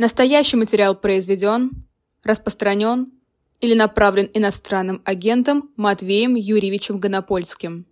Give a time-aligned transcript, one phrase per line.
[0.00, 1.72] Настоящий материал произведен,
[2.24, 3.08] распространен
[3.60, 7.84] или направлен иностранным агентом Матвеем Юрьевичем Гонопольским.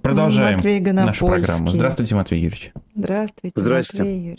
[0.00, 1.68] Продолжаем Матвей нашу программу.
[1.68, 2.72] Здравствуйте, Матвей Юрьевич.
[2.94, 4.02] Здравствуйте, Здравствуйте.
[4.02, 4.38] Матвей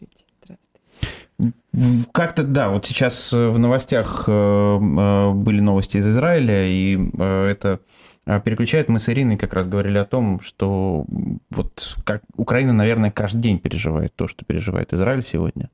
[1.37, 2.07] Юрьевич.
[2.11, 7.79] Как-то, да, вот сейчас в новостях э, э, были новости из Израиля, и э, это
[8.25, 8.89] переключает.
[8.89, 11.05] Мы с Ириной как раз говорили о том, что
[11.51, 15.69] вот как Украина, наверное, каждый день переживает то, что переживает Израиль сегодня.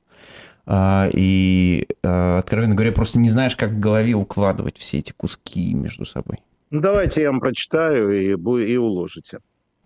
[0.66, 5.74] А, и, а, откровенно говоря, просто не знаешь, как в голове укладывать все эти куски
[5.74, 6.38] между собой.
[6.70, 9.38] Ну, давайте я вам прочитаю и, и уложите.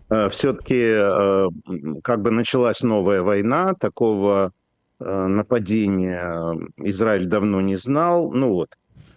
[0.09, 0.95] А, Все-таки
[2.01, 4.51] как бы началась новая война, такого
[4.99, 8.31] нападения Израиль давно не знал.
[8.31, 8.69] Ну вот,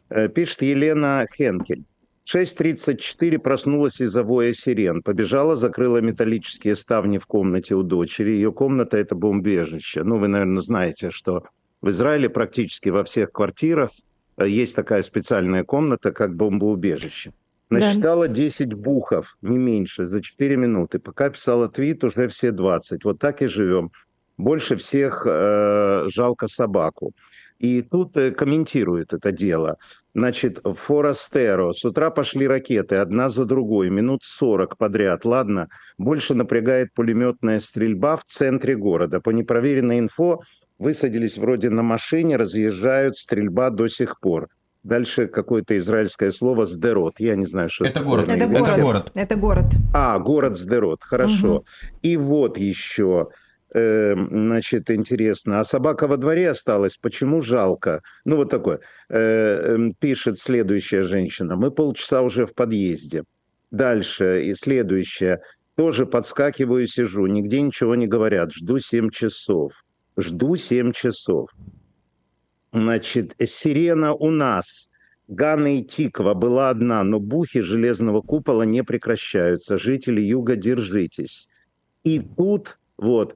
[0.09, 1.85] э, пишет Елена Хенкель.
[2.27, 5.02] 6.34 проснулась из-за воя сирен.
[5.02, 8.30] Побежала, закрыла металлические ставни в комнате у дочери.
[8.30, 10.05] Ее комната– это бомбежище.
[10.05, 11.45] Ну, вы, наверное, знаете, что
[11.84, 13.91] в Израиле практически во всех квартирах
[14.38, 17.32] э, есть такая специальная комната, как бомбоубежище.
[17.68, 20.99] Насчитала 10 бухов, не меньше, за 4 минуты.
[20.99, 23.05] Пока писала твит, уже все 20.
[23.05, 23.90] Вот так и живем.
[24.38, 27.12] Больше всех э, жалко собаку.
[27.59, 29.77] И тут э, комментирует это дело.
[30.15, 31.73] Значит, Форастеро.
[31.73, 35.27] С утра пошли ракеты, одна за другой, минут 40 подряд.
[35.27, 35.68] Ладно,
[35.99, 39.21] больше напрягает пулеметная стрельба в центре города.
[39.21, 40.40] По непроверенной инфо
[40.79, 44.49] высадились вроде на машине, разъезжают, стрельба до сих пор.
[44.83, 47.15] Дальше какое-то израильское слово «сдерот».
[47.19, 48.01] Я не знаю, что это.
[48.01, 48.29] Это город.
[48.29, 48.69] Это город.
[48.69, 49.11] Это город.
[49.15, 49.65] Это город.
[49.95, 51.02] А, город Сдерот.
[51.02, 51.57] Хорошо.
[51.57, 51.65] Угу.
[52.02, 53.29] И вот еще
[53.75, 55.59] Эм, значит, интересно.
[55.59, 58.02] А собака во дворе осталась, почему жалко?
[58.25, 58.79] Ну, вот такое.
[59.09, 61.57] Э, эм, пишет следующая женщина.
[61.57, 63.25] Мы полчаса уже в подъезде.
[63.73, 65.41] Дальше, и следующее.
[65.75, 67.27] Тоже подскакиваю, сижу.
[67.27, 68.53] Нигде ничего не говорят.
[68.53, 69.72] Жду 7 часов.
[70.16, 71.50] Жду 7 часов.
[72.72, 74.88] Значит, сирена у нас.
[75.26, 79.78] Гана и Тиква была одна, но бухи железного купола не прекращаются.
[79.78, 81.49] Жители юга, держитесь.
[82.03, 83.34] И тут, вот,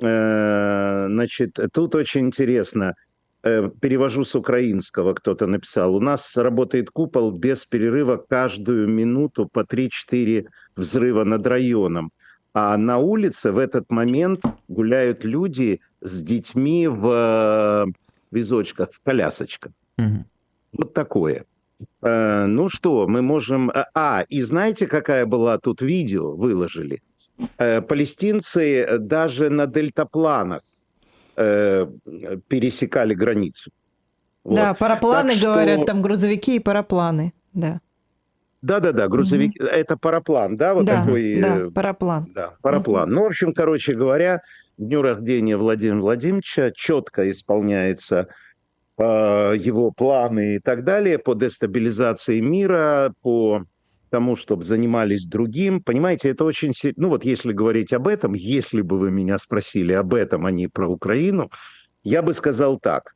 [0.00, 2.94] Э, значит, тут очень интересно.
[3.42, 5.94] Э, перевожу с украинского, кто-то написал.
[5.94, 12.12] У нас работает купол без перерыва каждую минуту по 3-4 взрыва над районом.
[12.60, 17.86] А на улице в этот момент гуляют люди с детьми в э,
[18.32, 19.72] визочках, в колясочках.
[19.96, 20.24] Угу.
[20.72, 21.44] Вот такое.
[22.02, 23.70] Ну что, мы можем...
[23.94, 27.00] А, и знаете, какая была тут видео, выложили?
[27.58, 30.62] Э, палестинцы даже на дельтапланах
[31.36, 31.86] э,
[32.48, 33.70] пересекали границу.
[34.44, 34.78] Да, вот.
[34.78, 37.80] парапланы, так говорят, там грузовики и парапланы, да.
[38.60, 39.68] Да-да-да, грузовики, угу.
[39.68, 41.40] это параплан, да, вот да, такой?
[41.40, 42.26] Да, э, параплан.
[42.34, 43.04] Да, параплан.
[43.04, 43.14] Угу.
[43.14, 44.42] Ну, в общем, короче говоря,
[44.76, 48.28] дню рождения Владимира Владимировича четко исполняется
[48.98, 53.64] э, его планы и так далее по дестабилизации мира, по
[54.10, 55.82] тому, чтобы занимались другим.
[55.82, 56.72] Понимаете, это очень...
[56.96, 60.66] Ну вот если говорить об этом, если бы вы меня спросили об этом, а не
[60.66, 61.50] про Украину,
[62.02, 63.14] я бы сказал так.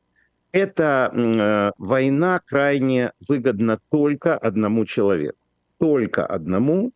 [0.53, 5.37] Эта э, война крайне выгодна только одному человеку.
[5.79, 6.91] Только одному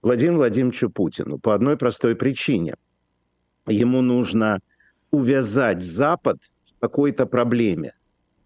[0.00, 1.38] Владимиру Владимировичу Путину.
[1.38, 2.76] По одной простой причине.
[3.66, 4.60] Ему нужно
[5.10, 6.38] увязать Запад
[6.76, 7.92] в какой-то проблеме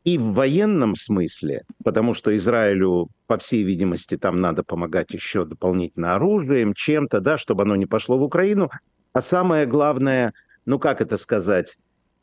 [0.03, 6.17] и в военном смысле, потому что Израилю, по всей видимости, там надо помогать еще дополнительно
[6.17, 8.71] оружием, чем-то, да, чтобы оно не пошло в Украину.
[9.13, 10.33] А самое главное,
[10.67, 11.77] ну как это сказать,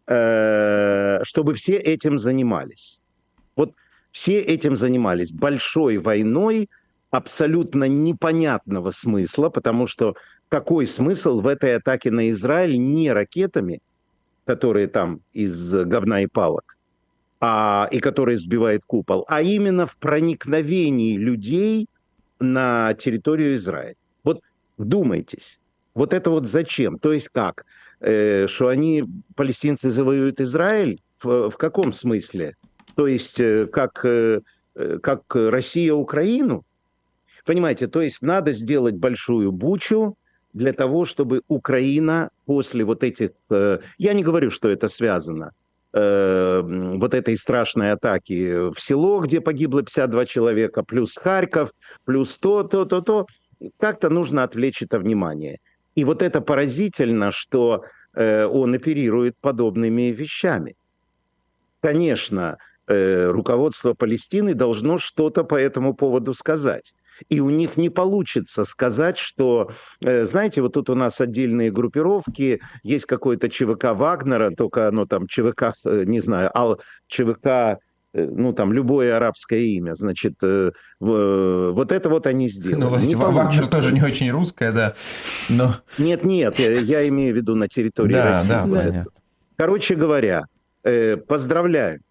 [0.09, 3.00] чтобы все этим занимались.
[3.56, 3.74] Вот
[4.12, 6.68] все этим занимались большой войной
[7.12, 10.16] абсолютно непонятного смысла, потому что
[10.48, 13.81] какой смысл в этой атаке на Израиль не ракетами,
[14.46, 16.75] которые там из говна и палок,
[17.40, 21.88] а, и который сбивает купол, а именно в проникновении людей
[22.40, 23.96] на территорию Израиля.
[24.24, 24.42] Вот
[24.78, 25.59] вдумайтесь,
[25.94, 26.98] вот это вот зачем?
[26.98, 27.66] То есть как?
[28.02, 29.04] Э, что они,
[29.36, 31.00] палестинцы, завоюют Израиль?
[31.22, 32.56] В, в каком смысле?
[32.96, 34.42] То есть э, как, э,
[35.01, 36.63] как Россия Украину?
[37.46, 40.16] Понимаете, то есть надо сделать большую бучу
[40.54, 43.31] для того, чтобы Украина после вот этих...
[43.50, 45.51] Я не говорю, что это связано,
[45.92, 51.72] вот этой страшной атаки в село, где погибло 52 человека, плюс Харьков,
[52.06, 53.25] плюс то, то, то, то,
[53.78, 55.60] как-то нужно отвлечь это внимание.
[55.95, 57.83] И вот это поразительно, что
[58.13, 60.75] э, он оперирует подобными вещами.
[61.81, 62.57] Конечно,
[62.88, 66.94] э, руководство Палестины должно что-то по этому поводу сказать.
[67.27, 69.71] И у них не получится сказать, что,
[70.01, 75.27] э, знаете, вот тут у нас отдельные группировки, есть какой-то ЧВК Вагнера, только оно там
[75.27, 77.80] ЧВК, э, не знаю, ал ЧВК
[78.14, 83.04] ну, там, любое арабское имя, значит, вот это вот они сделали.
[83.04, 84.96] Ну, не Вагнер тоже не очень русское, да,
[85.50, 85.76] но...
[85.98, 88.50] Нет-нет, я, я имею в виду на территории да, России.
[88.50, 89.06] Да, понятно.
[89.58, 90.46] Короче говоря,
[91.28, 92.02] поздравляю.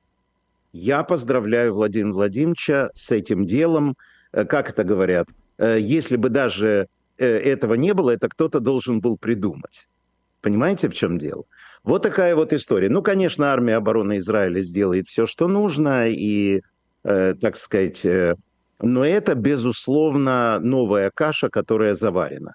[0.72, 3.96] Я поздравляю Владимира Владимировича с этим делом.
[4.32, 5.26] Э, как это говорят?
[5.56, 9.88] Э, если бы даже э, этого не было, это кто-то должен был придумать.
[10.40, 11.44] Понимаете, в чем дело?
[11.84, 12.88] Вот такая вот история.
[12.88, 16.62] Ну, конечно, армия обороны Израиля сделает все, что нужно, и,
[17.04, 18.34] э, так сказать, э,
[18.80, 22.54] но это, безусловно, новая каша, которая заварена.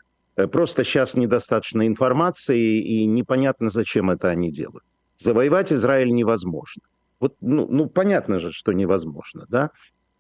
[0.52, 4.84] Просто сейчас недостаточно информации, и непонятно, зачем это они делают.
[5.18, 6.82] Завоевать Израиль невозможно.
[7.20, 9.70] Вот, ну, ну, понятно же, что невозможно, да?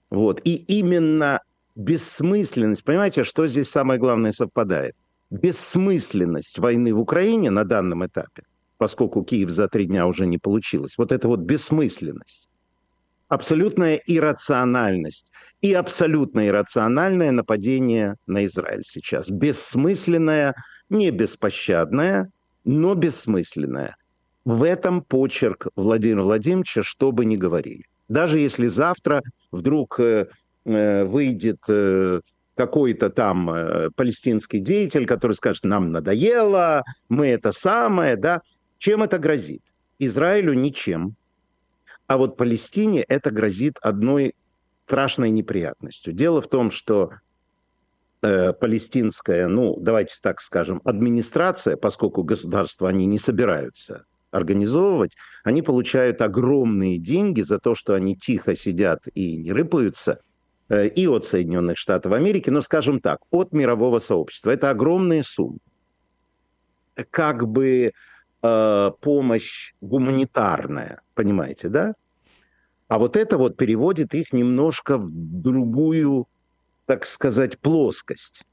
[0.10, 0.40] Вот.
[0.44, 1.42] И именно
[1.76, 4.96] бессмысленность, понимаете, что здесь самое главное совпадает?
[5.32, 8.44] Бессмысленность войны в Украине на данном этапе,
[8.84, 12.50] поскольку Киев за три дня уже не получилось, вот это вот бессмысленность,
[13.30, 15.32] абсолютная иррациональность
[15.62, 19.30] и абсолютно иррациональное нападение на Израиль сейчас.
[19.30, 20.54] Бессмысленное,
[20.90, 22.30] не беспощадное,
[22.66, 23.96] но бессмысленное.
[24.44, 27.86] В этом почерк Владимира Владимировича, что бы ни говорили.
[28.10, 29.22] Даже если завтра
[29.54, 30.28] вдруг э,
[30.66, 32.20] э, выйдет э,
[32.56, 38.42] какой-то там э, палестинский деятель, который скажет, нам надоело, мы это самое, да,
[38.84, 39.62] чем это грозит?
[39.98, 41.16] Израилю ничем.
[42.06, 44.36] А вот Палестине это грозит одной
[44.86, 46.12] страшной неприятностью.
[46.12, 47.12] Дело в том, что
[48.22, 55.16] э, палестинская, ну, давайте так скажем, администрация, поскольку государства они не собираются организовывать,
[55.46, 60.20] они получают огромные деньги за то, что они тихо сидят и не рыпаются,
[60.68, 64.52] э, и от Соединенных Штатов Америки, но, скажем так, от мирового сообщества.
[64.52, 65.60] Это огромные суммы.
[67.12, 67.94] Как бы
[68.44, 71.94] э, помощь гуманитарная, понимаете, да?
[72.88, 76.28] А вот это вот переводит их немножко в другую,
[76.86, 78.44] так сказать, плоскость.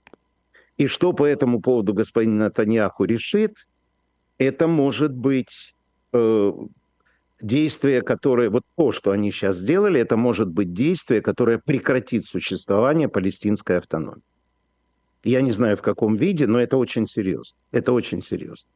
[0.79, 3.55] И что по этому поводу господин Натаньяху решит–
[4.41, 5.75] это может быть
[6.15, 6.53] э,
[7.43, 13.09] действие, которое, вот то, что они сейчас сделали, это может быть действие, которое прекратит существование
[13.09, 14.23] палестинской автономии.
[15.23, 17.59] Я не знаю в каком виде, но это очень серьезно.
[17.71, 18.71] Это очень серьезно.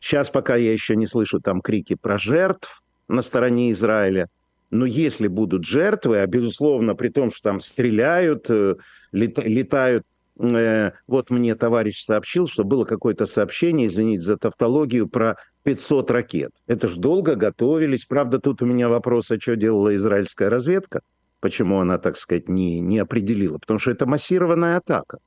[0.00, 4.28] Сейчас пока я еще не слышу там крики про жертв на стороне Израиля,
[4.70, 8.76] но если будут жертвы, а безусловно при том, что там стреляют, э,
[9.12, 10.04] летают
[10.40, 16.52] Э, вот мне товарищ сообщил, что было какое-то сообщение, извините за тавтологию, про 500 ракет.
[16.66, 18.06] Это ж долго готовились.
[18.06, 21.02] Правда, тут у меня вопрос, а что делала израильская разведка?
[21.40, 23.58] Почему она, так сказать, не, не определила?
[23.58, 25.18] Потому что это массированная атака.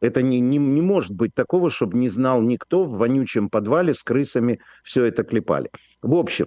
[0.00, 4.02] Это не, не, не может быть такого, чтобы не знал никто в вонючем подвале с
[4.02, 5.70] крысами все это клепали.
[6.02, 6.46] В общем,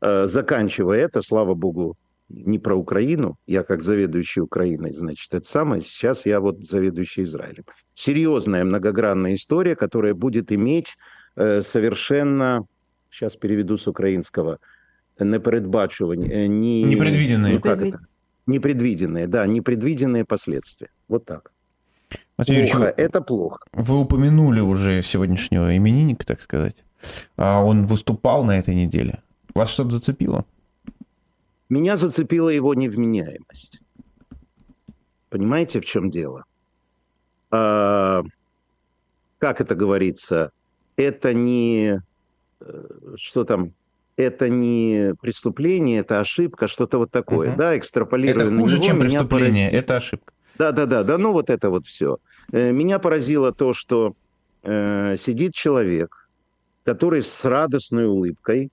[0.00, 1.96] э, заканчивая это, слава богу,
[2.28, 7.64] не про Украину, я как заведующий Украиной, значит, это самое, сейчас я вот заведующий Израилем.
[7.94, 10.96] Серьезная многогранная история, которая будет иметь
[11.36, 12.66] э, совершенно,
[13.10, 14.58] сейчас переведу с украинского,
[15.18, 17.54] непередбачувание, э, не, непредвиденные.
[17.54, 18.00] Ну, как это?
[18.46, 20.90] Непредвиденные, да, непредвиденные последствия.
[21.08, 21.52] Вот так.
[22.36, 23.60] Матвей плохо, Юрьевич, это плохо.
[23.72, 26.76] Вы упомянули уже сегодняшнего именинника, так сказать.
[27.36, 29.20] А он выступал на этой неделе.
[29.54, 30.44] Вас что-то зацепило?
[31.68, 33.80] Меня зацепила его невменяемость.
[35.28, 36.44] Понимаете, в чем дело?
[37.50, 38.22] А,
[39.38, 40.50] как это говорится?
[40.96, 42.02] Это не...
[42.60, 42.84] Э,
[43.16, 43.72] что там?
[44.16, 47.50] Это не преступление, это ошибка, что-то вот такое.
[47.50, 47.56] Угу.
[47.58, 49.78] Да, экстраполируя Это хуже, чем преступление, поразило.
[49.80, 50.32] это ошибка.
[50.72, 52.18] Да, да, ну вот это вот все.
[52.52, 54.14] Э, меня поразило то, что
[54.62, 56.28] э, сидит человек,
[56.84, 58.70] который с радостной улыбкой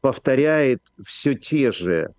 [0.00, 2.12] повторяет все те же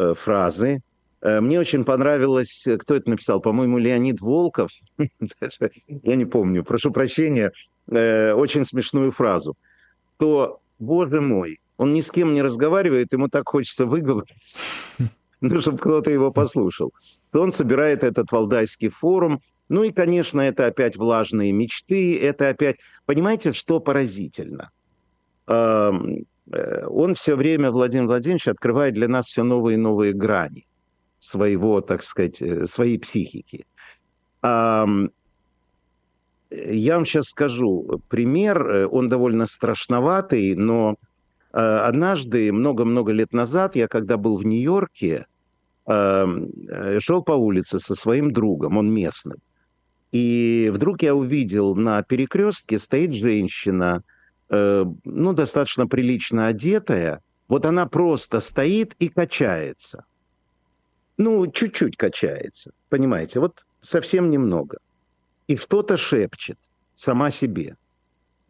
[0.00, 0.80] Э, фразы.
[1.20, 6.90] Э, мне очень понравилось, э, кто это написал, по-моему, Леонид Волков, я не помню, прошу
[6.90, 7.52] прощения,
[7.86, 9.56] очень смешную фразу,
[10.16, 14.60] то, боже мой, он ни с кем не разговаривает, ему так хочется выговориться,
[15.40, 16.92] ну, чтобы кто-то его послушал.
[17.32, 22.76] То он собирает этот валдайский форум, ну и, конечно, это опять влажные мечты, это опять...
[23.06, 24.70] Понимаете, что поразительно?
[25.46, 25.92] Э,
[26.86, 30.66] он все время, Владимир Владимирович, открывает для нас все новые и новые грани
[31.20, 33.66] своего, так сказать, э, своей психики.
[34.42, 34.88] Я
[36.96, 40.96] вам сейчас скажу пример, э, он довольно страшноватый, но
[41.58, 45.26] однажды, много-много лет назад, я когда был в Нью-Йорке,
[45.86, 49.38] э, шел по улице со своим другом, он местный.
[50.12, 54.02] И вдруг я увидел на перекрестке стоит женщина,
[54.48, 57.20] э, ну, достаточно прилично одетая.
[57.48, 60.04] Вот она просто стоит и качается.
[61.16, 64.78] Ну, чуть-чуть качается, понимаете, вот совсем немного.
[65.46, 66.58] И что-то шепчет
[66.94, 67.76] сама себе.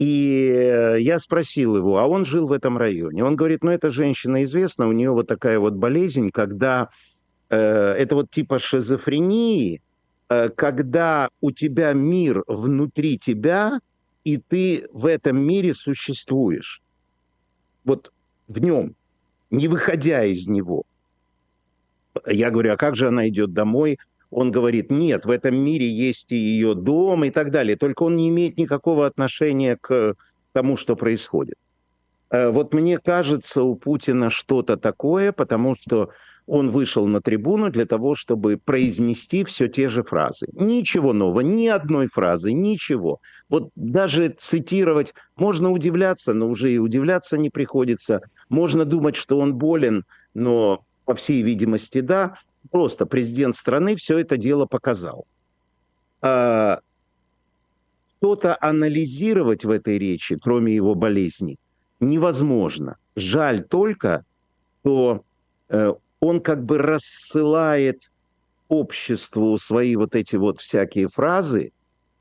[0.01, 3.23] И э, я спросил его, а он жил в этом районе.
[3.23, 6.89] Он говорит, ну, эта женщина известна, у нее вот такая вот болезнь, когда
[7.51, 9.83] э, это вот типа шизофрении,
[10.31, 13.81] э, когда у тебя мир внутри тебя,
[14.25, 16.81] и ты в этом мире существуешь.
[17.85, 18.11] Вот
[18.49, 18.95] в нем,
[19.51, 20.85] не выходя из него.
[22.27, 23.99] Я говорю, а как же она идет домой?
[24.31, 28.17] Он говорит, нет, в этом мире есть и ее дом и так далее, только он
[28.17, 30.15] не имеет никакого отношения к
[30.53, 31.57] тому, что происходит.
[32.31, 36.11] Э, вот мне кажется, у Путина что-то такое, потому что
[36.47, 40.49] он вышел на трибуну для того, чтобы произнести все те же фразы.
[40.53, 43.21] Ничего нового, ни одной фразы, ничего.
[43.49, 48.23] Вот даже цитировать, можно удивляться, но уже и удивляться не приходится.
[48.49, 52.35] Можно думать, что он болен, но по всей видимости, да.
[52.71, 55.27] Просто президент страны все это дело показал.
[56.23, 56.81] А,
[58.19, 61.57] что-то анализировать в этой речи, кроме его болезни,
[62.01, 62.97] невозможно.
[63.17, 64.25] Жаль только,
[64.81, 65.23] что
[65.69, 68.11] э, он как бы рассылает
[68.69, 71.73] обществу свои вот эти вот всякие фразы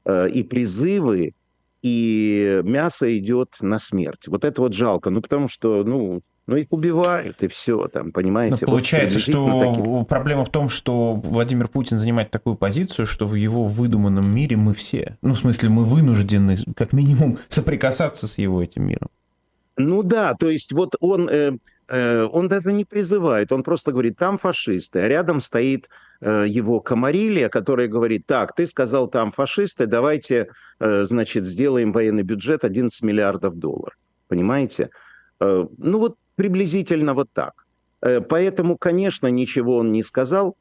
[0.05, 1.33] э, и призывы,
[1.81, 4.27] и мясо идет на смерть.
[4.27, 5.09] Вот это вот жалко.
[5.09, 8.57] Ну, потому что, ну, ну, их убивают, и все, там, понимаете.
[8.61, 10.07] Но получается, вот, что таких...
[10.07, 14.73] проблема в том, что Владимир Путин занимает такую позицию, что в его выдуманном мире мы
[14.73, 15.17] все.
[15.21, 19.09] Ну, в смысле, мы вынуждены, как минимум, соприкасаться с его этим миром.
[19.77, 24.17] Ну да, то есть вот он, э, э, он даже не призывает, он просто говорит,
[24.17, 25.87] там фашисты, а рядом стоит
[26.19, 32.23] э, его Комарилия, который говорит, так, ты сказал, там фашисты, давайте, э, значит, сделаем военный
[32.23, 33.95] бюджет 11 миллиардов долларов.
[34.27, 34.89] Понимаете?
[35.39, 37.65] Э, ну вот Приблизительно вот так.
[38.01, 40.55] Э, поэтому, конечно, ничего он не сказал,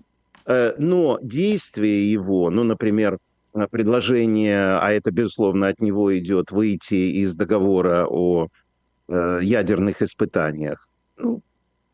[0.44, 3.18] э, но действие его, ну, например,
[3.54, 8.48] э, предложение, а это, безусловно, от него идет, выйти из договора о
[9.08, 10.88] ядерных испытаниях.
[11.16, 11.42] Ну,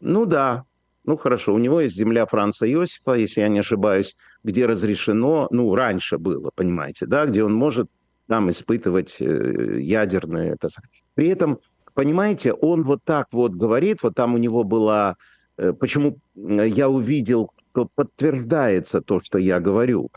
[0.00, 0.64] ну да,
[1.04, 5.74] ну хорошо, у него есть земля Франца Иосифа, если я не ошибаюсь, где разрешено, ну
[5.74, 7.88] раньше было, понимаете, да, где он может
[8.28, 10.54] там испытывать ядерные.
[10.54, 10.70] Это.
[11.14, 11.58] При этом
[11.94, 15.16] понимаете, он вот так вот говорит, вот там у него была,
[15.56, 20.10] э, почему я увидел, что подтверждается то, что я говорю.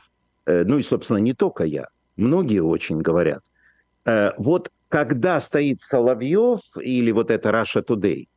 [0.46, 3.44] Э, ну и, собственно, не только я, многие очень говорят.
[4.06, 8.28] Э, вот когда стоит Соловьев или вот это Russia Today,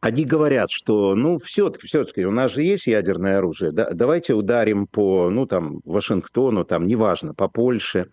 [0.00, 4.86] они говорят, что, ну, все-таки, все-таки, у нас же есть ядерное оружие, да, давайте ударим
[4.86, 8.10] по, ну, там, Вашингтону, там, неважно, по Польше.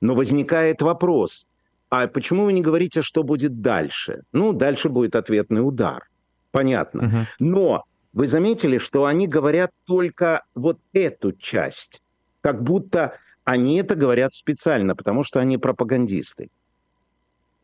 [0.00, 1.46] Но возникает вопрос,
[1.88, 4.22] а почему вы не говорите, что будет дальше?
[4.32, 6.08] Ну, дальше будет ответный удар.
[6.50, 7.06] Понятно.
[7.06, 7.16] Угу.
[7.38, 12.02] Но вы заметили, что они говорят только вот эту часть.
[12.40, 16.48] Как будто они это говорят специально, потому что они пропагандисты.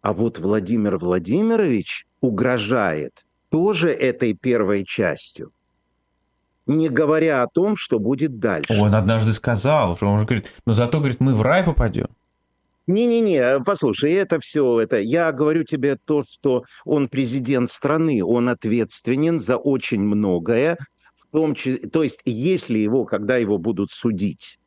[0.03, 5.53] А вот Владимир Владимирович угрожает тоже этой первой частью
[6.67, 8.73] не говоря о том, что будет дальше.
[8.79, 12.07] Он однажды сказал, что он же говорит, но зато, говорит, мы в рай попадем.
[12.87, 19.39] Не-не-не, послушай, это все, это я говорю тебе то, что он президент страны, он ответственен
[19.39, 20.79] за очень многое,
[21.17, 24.59] в том числе, то есть если его, когда его будут судить,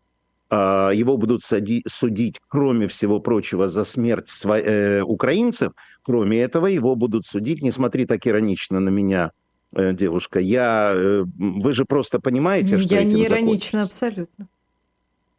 [0.49, 4.59] а, его будут судить, кроме всего прочего, за смерть сво...
[4.59, 9.31] э, украинцев, кроме этого его будут судить, не смотри так иронично на меня,
[9.75, 14.47] э, девушка, я, э, вы же просто понимаете, что Я не иронично, абсолютно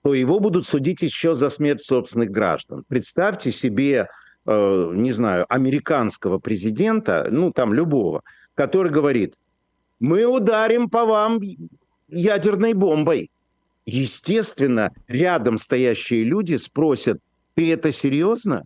[0.06, 2.84] то его будут судить еще за смерть собственных граждан.
[2.86, 4.08] Представьте себе,
[4.46, 8.22] э, не знаю, американского президента, ну там любого,
[8.54, 9.34] который говорит,
[9.98, 11.40] мы ударим по вам
[12.06, 13.32] ядерной бомбой.
[13.84, 17.18] Естественно, рядом стоящие люди спросят,
[17.54, 18.62] ты это серьезно?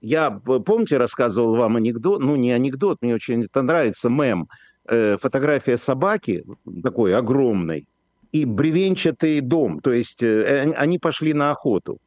[0.00, 4.48] Я, помните, рассказывал вам анекдот, ну не анекдот, мне очень это нравится, мем,
[4.88, 6.44] э, фотография собаки,
[6.82, 7.86] такой огромной,
[8.32, 9.80] и бревенчатый дом.
[9.80, 11.98] То есть э, они пошли на охоту.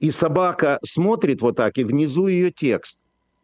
[0.00, 2.98] И собака смотрит вот так, и внизу ее текст.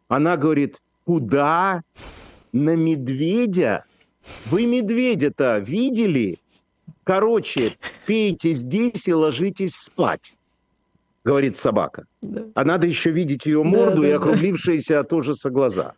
[0.07, 1.81] Она говорит, куда?
[2.51, 3.85] На медведя?
[4.45, 6.37] Вы медведя-то видели?
[7.03, 7.71] Короче,
[8.05, 10.35] пейте здесь и ложитесь спать,
[11.25, 12.05] говорит собака.
[12.21, 12.45] Да.
[12.53, 14.99] А надо еще видеть ее морду да, да, и округлившиеся да.
[15.01, 15.93] от ужаса глаза.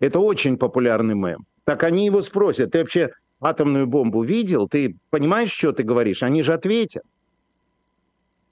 [0.00, 1.46] Это очень популярный мем.
[1.64, 3.12] Так они его спросят, ты вообще
[3.44, 4.68] атомную бомбу видел?
[4.68, 6.22] Ты понимаешь, что ты говоришь?
[6.22, 7.02] Они же ответят.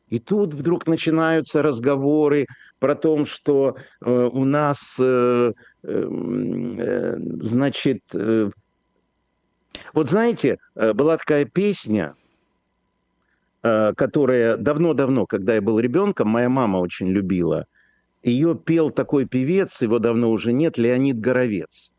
[0.09, 2.47] И тут вдруг начинаются разговоры
[2.78, 5.52] про то, что э, у нас, э,
[5.83, 8.50] эм, э, значит, э,
[9.92, 12.14] вот знаете, э, была такая песня,
[13.62, 17.66] э, которая давно-давно, когда я был ребенком, моя мама очень любила.
[18.23, 21.92] Ее пел такой певец, его давно уже нет, Леонид Горовец.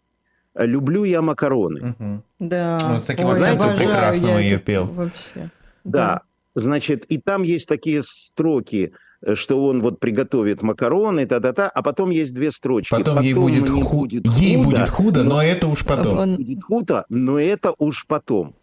[0.65, 1.95] «Люблю я макароны».
[1.97, 2.23] Угу.
[2.39, 2.79] Да.
[2.89, 4.85] Ну, с таким Ой, знаете, прекрасно ее пел.
[4.85, 5.49] Вообще.
[5.83, 5.91] Да.
[6.13, 6.21] да.
[6.55, 12.09] Значит, и там есть такие строки, э, что он вот приготовит макароны, та-та-та, а потом
[12.09, 12.91] есть две строчки.
[12.91, 14.01] Потом, потом ей будет, ху...
[14.01, 16.17] будет худо, ей будет худо, но, но это уж потом.
[16.17, 16.35] Он...
[16.35, 18.53] Будет худо, но это уж потом.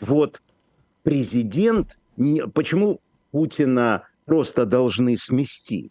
[0.00, 0.40] Вот
[1.02, 1.98] президент,
[2.54, 5.90] почему Путина просто должны смести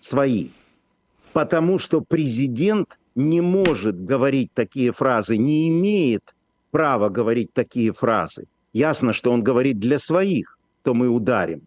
[0.00, 0.48] свои?
[1.32, 6.34] Потому что президент не может говорить такие фразы, не имеет
[6.70, 8.46] права говорить такие фразы.
[8.72, 10.54] Ясно, что он говорит для своих
[10.84, 11.62] то мы ударим.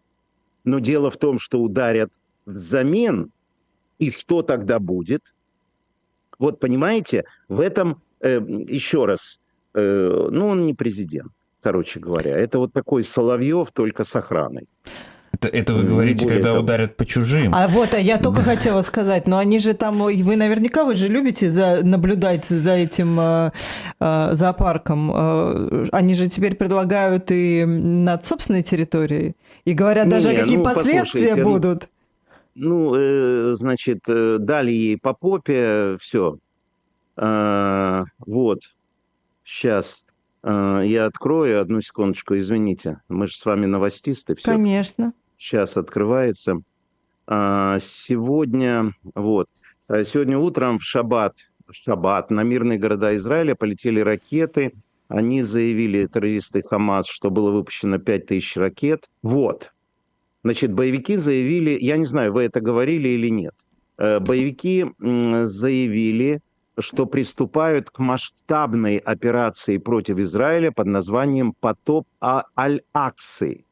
[0.64, 2.10] Но дело в том, что ударят
[2.46, 3.30] взамен,
[3.98, 5.22] и что тогда будет?
[6.38, 9.40] Вот понимаете, в этом, э, еще раз,
[9.74, 12.38] э, ну он не президент, короче говоря.
[12.38, 14.68] Это вот такой Соловьев, только с охраной.
[15.40, 16.60] Это, это вы говорите, когда того.
[16.60, 17.54] ударят по чужим.
[17.54, 21.06] А вот, а я только хотела сказать, но они же там, вы наверняка, вы же
[21.06, 23.52] любите за, наблюдать за этим э,
[24.00, 25.12] э, зоопарком.
[25.14, 29.36] Э, они же теперь предлагают и над собственной территорией.
[29.64, 31.88] И говорят не, даже, не, какие ну, последствия будут.
[32.56, 36.38] Ну, э, значит, э, дали ей по попе, все.
[37.16, 38.62] Э, вот.
[39.44, 40.02] Сейчас.
[40.42, 43.00] Э, я открою одну секундочку, извините.
[43.08, 44.34] Мы же с вами новостисты.
[44.34, 44.50] Все.
[44.50, 46.60] Конечно сейчас открывается.
[47.26, 49.46] А, сегодня, вот,
[49.86, 51.36] а, сегодня утром в Шаббат,
[51.70, 54.72] Шаббат на мирные города Израиля полетели ракеты.
[55.08, 59.08] Они заявили, террористы Хамас, что было выпущено 5000 ракет.
[59.22, 59.72] Вот.
[60.44, 63.54] Значит, боевики заявили, я не знаю, вы это говорили или нет,
[63.98, 66.40] э, боевики заявили,
[66.78, 73.64] что приступают к масштабной операции против Израиля под названием «Потоп Аль-Аксы».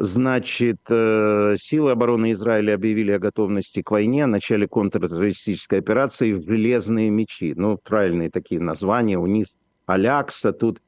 [0.00, 6.44] Значит, э, силы обороны Израиля объявили о готовности к войне, о начале контртеррористической операции в
[6.44, 7.52] «Железные мечи».
[7.56, 9.48] Ну, правильные такие названия у них.
[9.86, 10.80] Алякса тут.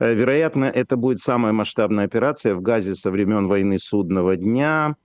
[0.00, 4.96] Э, вероятно, это будет самая масштабная операция в Газе со времен войны Судного дня.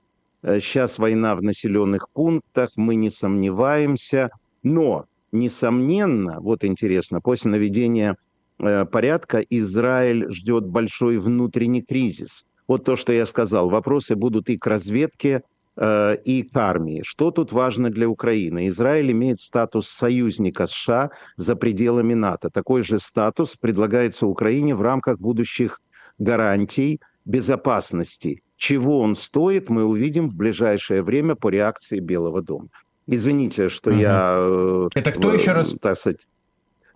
[0.41, 4.31] Сейчас э, война в населенных пунктах, мы не сомневаемся.
[4.63, 8.17] Но, несомненно, вот интересно, после наведения
[8.57, 13.69] порядка Израиль ждет большой внутренний кризис– вот то, что я сказал.
[13.69, 15.41] Вопросы будут и к разведке,
[15.75, 17.01] э, и к армии.
[17.03, 18.69] Что тут важно для Украины?
[18.69, 22.49] Израиль имеет статус союзника США за пределами НАТО.
[22.49, 25.81] Такой же статус предлагается Украине в рамках будущих
[26.17, 28.41] гарантий безопасности.
[28.55, 32.67] Чего он стоит, мы увидим в ближайшее время по реакции Белого дома.
[33.07, 33.99] Извините, что угу.
[33.99, 34.35] я...
[34.37, 35.75] Э, это кто э, еще раз?
[35.81, 36.25] Так сказать.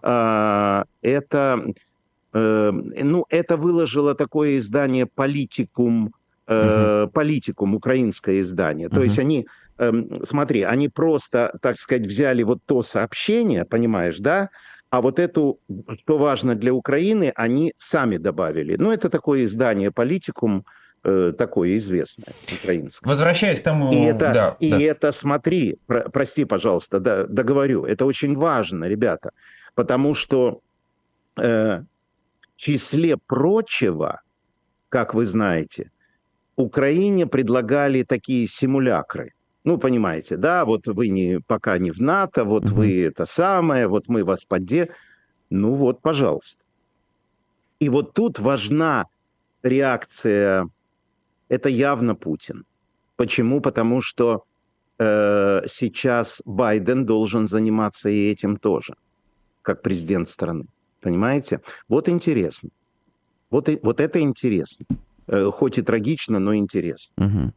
[0.04, 1.66] Э, это
[2.38, 6.14] ну, это выложило такое издание «Политикум»,
[6.48, 8.90] uh «Политикум», украинское издание.
[8.90, 14.50] То есть они, эм, смотри, они просто, так сказать, взяли вот то сообщение, понимаешь, да,
[14.90, 15.60] а вот эту,
[16.02, 18.76] что важно для Украины, они сами добавили.
[18.78, 20.66] Ну, это такое издание «Политикум»,
[21.06, 23.10] э, такое известное украинское.
[23.10, 23.94] Возвращаясь к тому...
[23.94, 24.80] И это, да, и да.
[24.82, 29.30] это смотри, про, прости, пожалуйста, да, договорю, это очень важно, ребята,
[29.74, 30.60] потому что
[31.38, 31.84] э,
[32.56, 34.22] числе прочего,
[34.90, 35.92] как вы знаете,
[36.56, 39.34] Украине предлагали такие симулякры.
[39.64, 42.76] Ну, понимаете, да, вот вы не, пока не в НАТО, вот угу.
[42.76, 44.94] вы это самое, вот мы вас поддержим.
[45.50, 46.64] Ну вот, пожалуйста.
[47.80, 49.06] И вот тут важна
[49.64, 50.70] реакция,
[51.50, 52.66] это явно Путин.
[53.16, 53.62] Почему?
[53.62, 54.44] Потому что
[54.98, 58.96] э, сейчас Байден должен заниматься и этим тоже,
[59.62, 60.66] как президент страны.
[61.06, 61.62] Понимаете?
[61.88, 62.72] Вот интересно.
[63.52, 64.88] Вот, и, вот это интересно.
[65.28, 67.14] Э, хоть и трагично, но интересно.
[67.24, 67.54] Угу.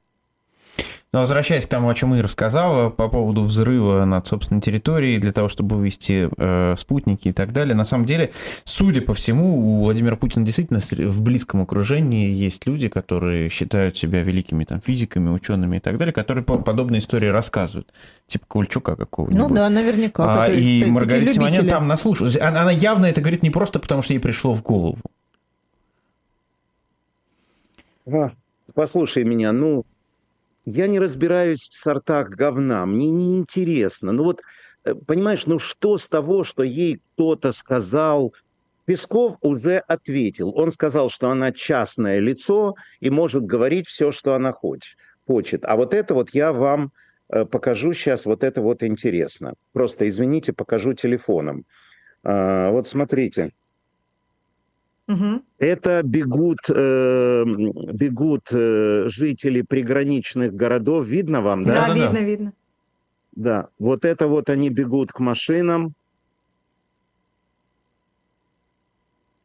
[1.11, 5.33] Но возвращаясь к тому, о чем Ира рассказала по поводу взрыва над собственной территорией для
[5.33, 8.33] того, чтобы вывести э, спутники и так далее, на самом деле,
[8.65, 14.23] судя по всему, у Владимира Путина действительно в близком окружении есть люди, которые считают себя
[14.23, 17.91] великими там, физиками, учеными и так далее, которые по подобные истории рассказывают.
[18.27, 19.49] Типа Кульчука какого-нибудь.
[19.49, 20.45] Ну да, наверняка.
[20.45, 22.37] А, и Маргарита Симонян там наслушалась.
[22.37, 24.99] Она, она явно это говорит не просто потому, что ей пришло в голову.
[28.75, 29.85] Послушай меня, ну,
[30.69, 34.13] я не разбираюсь в сортах говна, мне не интересно.
[34.13, 34.43] Ну вот
[34.85, 38.35] э, понимаешь, ну что с того, что ей кто-то сказал,
[38.85, 40.53] Песков уже ответил.
[40.57, 45.65] Он сказал, что она частное лицо и может говорить все, что она хочет.
[45.65, 46.93] А вот это вот я вам
[47.29, 49.55] э, покажу сейчас, вот это вот интересно.
[49.73, 51.65] Просто, извините, покажу телефоном.
[52.25, 53.53] А, вот смотрите.
[55.09, 55.43] Угу.
[55.59, 57.45] Это бегут, э,
[57.95, 61.07] бегут э, жители приграничных городов.
[61.07, 61.73] Видно вам, да?
[61.73, 62.21] Да, да видно, да.
[62.21, 62.53] видно.
[63.33, 65.95] Да, вот это вот они бегут к машинам.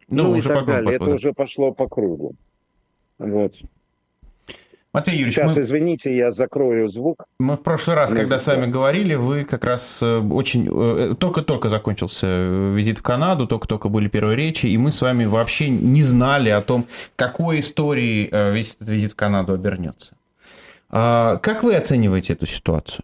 [0.10, 0.84] Ну, ну и так далее.
[0.84, 1.16] Пошло, это да.
[1.16, 2.36] уже пошло по кругу.
[3.18, 3.56] Вот.
[4.94, 5.62] Матвей Юрьевич, Сейчас, мы...
[5.64, 7.26] извините, я закрою звук.
[7.40, 10.70] Мы в прошлый раз, когда с вами говорили, вы как раз э, очень...
[10.72, 12.28] Э, только-только закончился
[12.76, 16.62] визит в Канаду, только-только были первые речи, и мы с вами вообще не знали о
[16.62, 20.14] том, какой историей э, весь этот визит в Канаду обернется.
[20.92, 23.04] А как вы оцениваете эту ситуацию?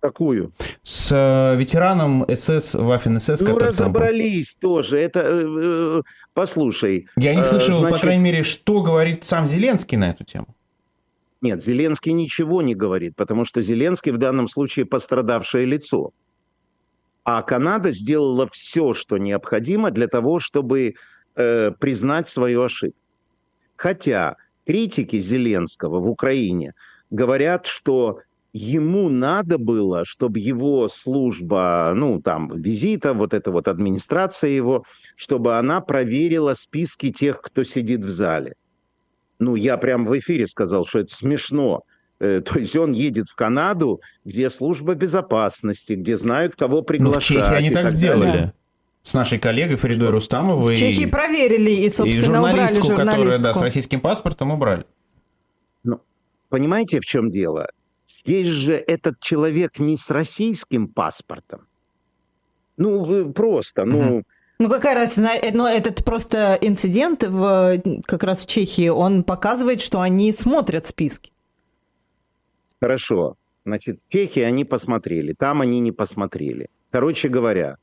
[0.00, 0.52] Какую?
[0.82, 1.10] С
[1.54, 4.70] ветераном СС, Вафен СС, Ну, разобрались там...
[4.70, 4.98] тоже.
[4.98, 7.08] Это, э, послушай.
[7.18, 7.96] Я не слышал, значит...
[7.96, 10.46] по крайней мере, что говорит сам Зеленский на эту тему.
[11.42, 16.12] Нет, Зеленский ничего не говорит, потому что Зеленский в данном случае пострадавшее лицо.
[17.24, 20.94] А Канада сделала все, что необходимо для того, чтобы
[21.34, 22.96] э, признать свою ошибку.
[23.74, 26.74] Хотя критики Зеленского в Украине
[27.10, 28.20] говорят, что
[28.52, 34.84] ему надо было, чтобы его служба, ну, там, визита, вот эта вот администрация его,
[35.16, 38.54] чтобы она проверила списки тех, кто сидит в зале
[39.42, 41.82] ну, я прям в эфире сказал, что это смешно.
[42.20, 47.30] Э, то есть он едет в Канаду, где служба безопасности, где знают, кого приглашать.
[47.30, 48.26] Ну, в Чехии они так, так сделали.
[48.26, 48.52] Далее.
[49.02, 50.12] С нашей коллегой Фридой что?
[50.12, 50.74] Рустамовой.
[50.74, 53.10] В Чехии проверили и, собственно, и журналистку, убрали журналистку.
[53.10, 54.84] которая да, с российским паспортом убрали.
[55.82, 56.00] Ну,
[56.48, 57.68] понимаете, в чем дело?
[58.06, 61.66] Здесь же этот человек не с российским паспортом.
[62.76, 64.18] Ну, просто, ну...
[64.18, 64.24] Угу
[64.62, 65.30] ну какая разница?
[65.52, 71.32] Но этот просто инцидент в, как раз в Чехии, он показывает, что они смотрят списки.
[72.80, 73.36] Хорошо.
[73.64, 76.68] Значит, в Чехии они посмотрели, там они не посмотрели.
[76.90, 77.76] Короче говоря,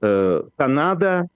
[0.00, 1.26] э, Канада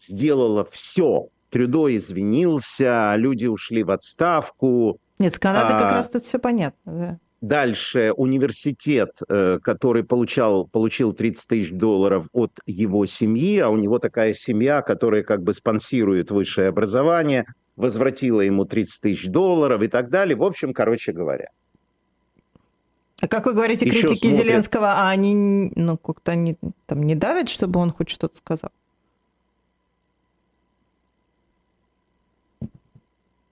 [0.00, 1.28] сделала все.
[1.50, 4.98] Трюдо извинился, люди ушли в отставку.
[5.18, 5.80] Нет, с Канадой а...
[5.80, 6.92] как раз тут все понятно.
[6.92, 7.18] Да.
[7.40, 14.00] Дальше университет, э, который получал, получил 30 тысяч долларов от его семьи, а у него
[14.00, 17.46] такая семья, которая как бы спонсирует высшее образование,
[17.76, 20.36] возвратила ему 30 тысяч долларов и так далее.
[20.36, 21.50] В общем, короче говоря.
[23.20, 24.44] А как вы говорите, Еще критики смотрят...
[24.44, 28.70] Зеленского, а они ну, как-то они, там не давят, чтобы он хоть что-то сказал?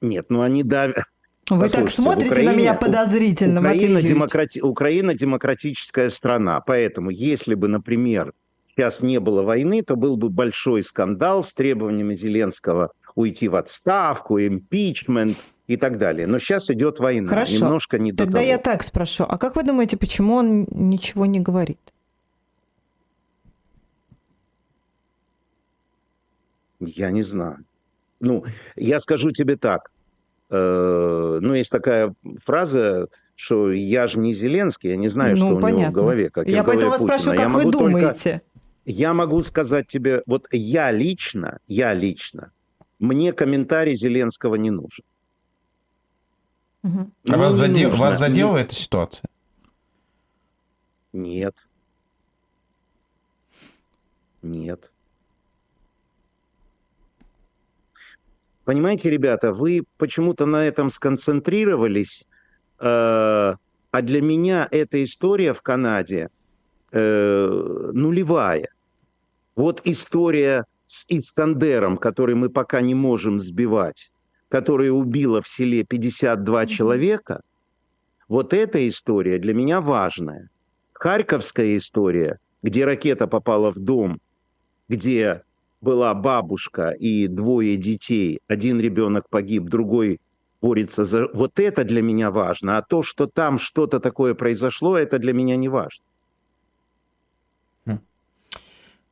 [0.00, 1.04] Нет, ну они давят
[1.54, 4.60] вы так смотрите Украине, на меня подозрительно, Украина, Матвей демократи...
[4.60, 8.32] Украина демократическая страна, поэтому если бы, например,
[8.68, 14.38] сейчас не было войны, то был бы большой скандал с требованиями Зеленского уйти в отставку,
[14.40, 16.26] импичмент и так далее.
[16.26, 17.64] Но сейчас идет война, Хорошо.
[17.64, 18.48] немножко не до Тогда того.
[18.48, 21.78] я так спрошу, а как вы думаете, почему он ничего не говорит?
[26.80, 27.64] Я не знаю.
[28.20, 28.44] Ну,
[28.76, 29.90] я скажу тебе так.
[30.48, 35.60] Э, ну, есть такая фраза, что я же не Зеленский, я не знаю, ну, что
[35.60, 35.68] понятно.
[35.68, 36.30] у него в голове.
[36.30, 38.30] Как я поэтому вас спрашиваю, как я вы думаете?
[38.32, 38.42] Только,
[38.84, 42.52] я могу сказать тебе, вот я лично, я лично,
[42.98, 45.04] мне комментарий Зеленского не нужен.
[46.84, 47.10] Угу.
[47.30, 48.04] А вас, задел, нужно.
[48.04, 49.28] вас задела эта ситуация?
[51.12, 51.56] Нет.
[54.42, 54.90] Нет.
[58.66, 62.26] Понимаете, ребята, вы почему-то на этом сконцентрировались,
[62.80, 66.30] э, а для меня эта история в Канаде
[66.90, 68.68] э, нулевая.
[69.54, 74.10] Вот история с Искандером, который мы пока не можем сбивать,
[74.48, 77.42] которая убила в селе 52 человека,
[78.26, 80.50] вот эта история для меня важная.
[80.92, 84.18] Харьковская история, где ракета попала в дом,
[84.88, 85.44] где
[85.86, 90.18] была бабушка и двое детей, один ребенок погиб, другой
[90.60, 91.28] борется за...
[91.32, 92.76] Вот это для меня важно.
[92.76, 96.04] А то, что там что-то такое произошло, это для меня не важно.
[97.86, 98.00] Хм.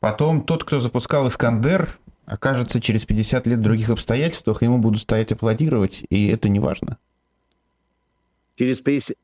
[0.00, 1.88] Потом тот, кто запускал «Искандер»,
[2.26, 6.98] окажется через 50 лет в других обстоятельствах, ему будут стоять аплодировать, и это не важно.
[8.56, 9.16] Через 50...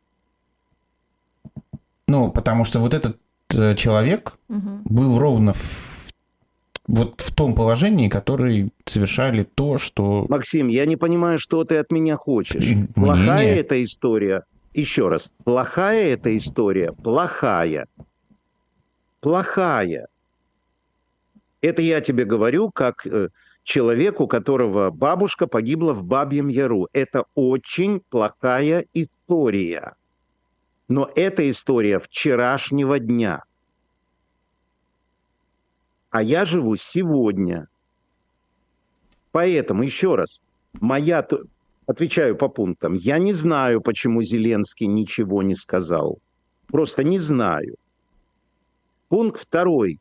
[2.07, 3.19] Ну, потому что вот этот
[3.55, 4.83] э, человек угу.
[4.85, 6.00] был ровно в
[6.91, 10.27] вот в том положении, которые совершали то, что...
[10.29, 12.63] Максим, я не понимаю, что ты от меня хочешь.
[12.63, 12.89] Мнение.
[12.95, 14.45] Плохая эта история.
[14.75, 15.31] Еще раз.
[15.45, 16.93] Плохая эта история.
[16.93, 17.87] Плохая.
[19.21, 20.09] плохая.
[21.61, 23.29] Это я тебе говорю как э,
[23.63, 26.89] человек, у которого бабушка погибла в Бабьем Яру.
[26.93, 29.95] Это очень плохая история.
[30.89, 33.45] Но это история вчерашнего дня.
[36.11, 37.69] А я живу сегодня.
[39.33, 40.41] Поэтому, еще раз,
[40.81, 41.27] моя...
[41.87, 42.95] Отвечаю по пунктам.
[42.95, 46.21] Я не знаю, почему Зеленский ничего не сказал.
[46.69, 47.75] Просто не знаю.
[49.09, 49.99] Пункт второй.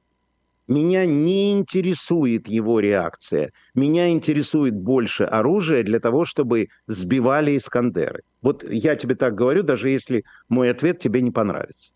[0.68, 3.54] Меня не интересует его реакция.
[3.74, 8.22] Меня интересует больше оружия для того, чтобы сбивали Искандеры.
[8.44, 11.92] Вот я тебе так говорю, даже если мой ответ тебе не понравится.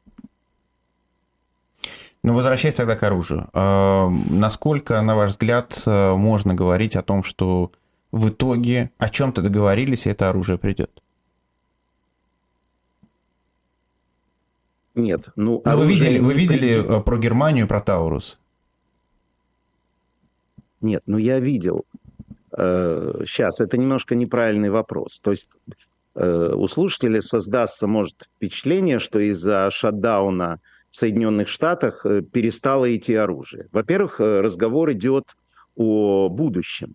[2.23, 3.49] Ну, возвращаясь тогда к оружию.
[3.53, 7.71] Э, насколько, на ваш взгляд, э, можно говорить о том, что
[8.13, 11.01] в итоге о чем-то договорились, и это оружие придет?
[14.95, 15.27] Нет.
[15.35, 16.89] Ну, ну вы видели, вы видели придет.
[16.89, 18.39] Э, про Германию, про Таурус?
[20.79, 21.85] Нет, ну я видел.
[22.55, 25.19] Сейчас, это немножко неправильный вопрос.
[25.21, 25.49] То есть
[26.13, 30.59] у слушателей создастся, может, впечатление, что из-за шатдауна
[30.93, 33.67] Соединенных Штатах э, перестало идти оружие.
[33.71, 35.25] Во-первых, э, разговор идет
[35.75, 36.93] о будущем.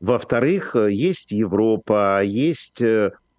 [0.00, 2.82] Во-вторых, э, есть Европа, есть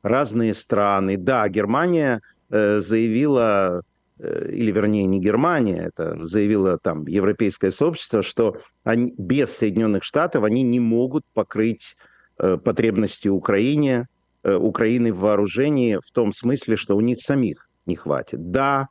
[0.04, 1.17] разные страны.
[1.17, 3.82] Да, Германия заявила,
[4.19, 10.62] или вернее не Германия, это заявило там европейское сообщество, что они, без Соединенных Штатов они
[10.62, 11.98] не могут покрыть
[12.38, 14.08] потребности Украине,
[14.43, 18.52] Украины в вооружении в том смысле, что у них самих не хватит.
[18.52, 18.89] Да,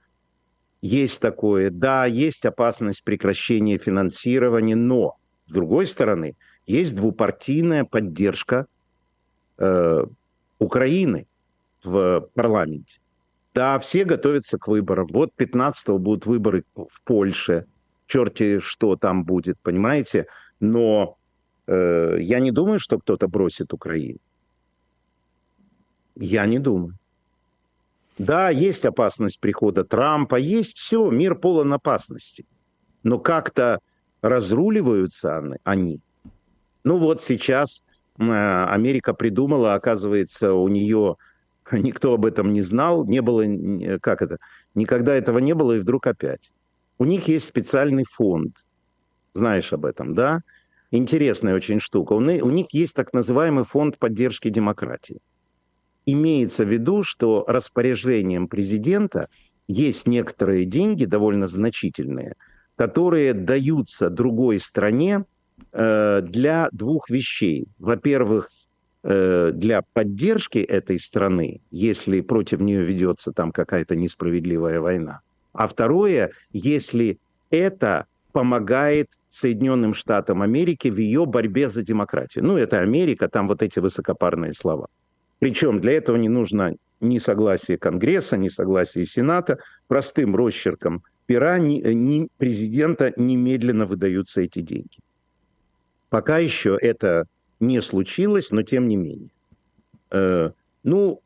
[0.85, 1.70] есть такое.
[1.70, 5.16] Да, есть опасность прекращения финансирования, но,
[5.47, 8.66] с другой стороны, есть двупартийная поддержка
[9.57, 10.05] э,
[10.59, 11.27] Украины
[11.83, 12.99] в парламенте.
[13.55, 15.07] Да, все готовятся к выборам.
[15.11, 17.64] Вот 15-го будут выборы в Польше.
[18.07, 20.27] Черти что там будет, понимаете?
[20.61, 21.16] Но
[21.66, 24.18] э, я не думаю, что кто-то бросит Украину.
[26.14, 26.94] Я не думаю.
[28.18, 32.46] Да, есть опасность прихода Трампа, есть все, мир полон опасностей.
[33.03, 33.81] Но как-то
[34.22, 36.00] разруливаются они.
[36.85, 37.83] Ну вот сейчас
[38.18, 41.16] э, Америка придумала, оказывается, у нее
[41.72, 43.44] никто об этом не знал, не было,
[44.00, 44.38] как это,
[44.74, 46.53] никогда этого не было, и вдруг опять.
[46.98, 48.55] У них есть специальный фонд,
[49.33, 50.40] знаешь об этом, да?
[50.92, 52.12] Интересная очень штука.
[52.12, 55.18] У них есть так называемый фонд поддержки демократии
[56.07, 59.29] имеется в виду, что распоряжением президента
[59.69, 62.35] есть некоторые деньги, довольно значительные,
[62.77, 65.25] которые даются другой стране
[65.73, 67.69] э, для двух вещей.
[67.79, 68.51] Во-первых,
[69.03, 75.21] э, для поддержки этой страны, если против нее ведется там какая-то несправедливая война.
[75.53, 77.19] А второе, если
[77.51, 82.45] это помогает Соединенным Штатам Америки в ее борьбе за демократию.
[82.45, 84.87] Ну, это Америка, там вот эти высокопарные слова.
[85.44, 89.59] Причем для этого не нужно ни согласие Конгресса, ни согласие Сената.
[89.88, 95.00] Простым росчерком пера ни, ни президента немедленно выдаются эти деньги.
[96.09, 97.26] Пока еще это
[97.61, 99.28] не случилось, но тем не менее.
[100.11, 100.52] Э,
[100.83, 101.20] ну,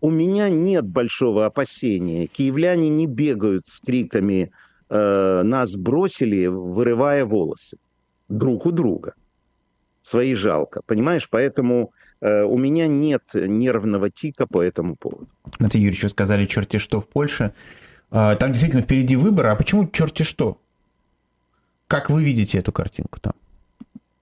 [0.00, 2.28] у меня нет большого опасения.
[2.28, 4.52] Киевляне не бегают с криками
[4.88, 7.76] э, «нас бросили», вырывая волосы
[8.28, 9.14] друг у друга.
[10.02, 11.28] Свои жалко, понимаешь?
[11.28, 15.28] Поэтому у меня нет нервного тика по этому поводу.
[15.58, 17.52] Матвей Юрьевич, вы сказали черти что в Польше.
[18.10, 19.48] А, там действительно впереди выборы.
[19.48, 20.58] А почему черти что?
[21.86, 23.34] Как вы видите эту картинку там?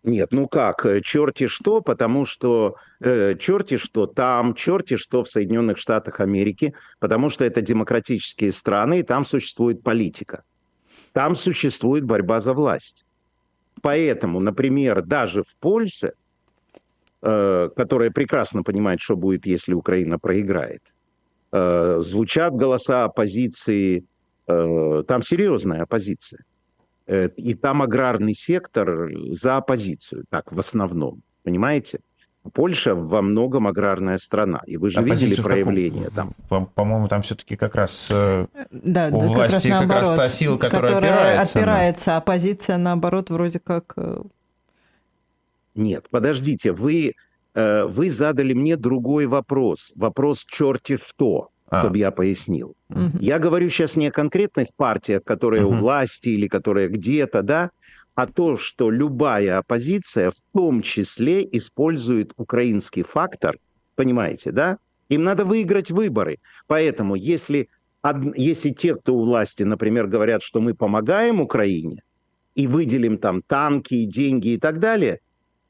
[0.03, 5.31] Нет, ну как, э, черти что, потому что э, черти что там, черти что в
[5.31, 10.43] Соединенных Штатах Америки, потому что это демократические страны, и там существует политика.
[11.13, 13.07] Там существует борьба за власть.
[13.81, 16.24] Поэтому, например, даже в Польше– Э,
[17.25, 20.83] которая прекрасно понимает, что будет, если Украина проиграет.
[21.53, 24.05] Э, звучат голоса оппозиции,
[24.49, 26.41] э, там серьезная оппозиция.
[27.07, 32.01] И там аграрный сектор за оппозицию, так, в основном, понимаете?
[32.55, 36.33] Польша во многом аграрная страна, и вы же Оппозицию видели проявления там.
[36.75, 40.57] По-моему, там все-таки как раз да, у власти как раз, наоборот, как раз та сила,
[40.57, 41.59] которая, которая опирается.
[41.59, 42.17] опирается на...
[42.17, 43.97] Оппозиция, наоборот, вроде как
[45.75, 47.15] нет, подождите, вы,
[47.55, 49.93] э, вы задали мне другой вопрос.
[49.97, 51.81] Вопрос черти что, а.
[51.81, 52.75] чтобы я пояснил.
[52.91, 53.19] Угу.
[53.21, 55.75] Я говорю сейчас не о конкретных партиях, которые угу.
[55.75, 57.71] у власти или которые где-то, да,
[58.15, 63.59] а то, что любая оппозиция в том числе использует украинский фактор,
[63.97, 64.79] понимаете, да?
[65.09, 66.39] Им надо выиграть выборы.
[66.67, 67.69] Поэтому если
[68.37, 72.03] если те, кто у власти, например, говорят, что мы помогаем Украине
[72.55, 75.21] и выделим там танки, деньги и так далее,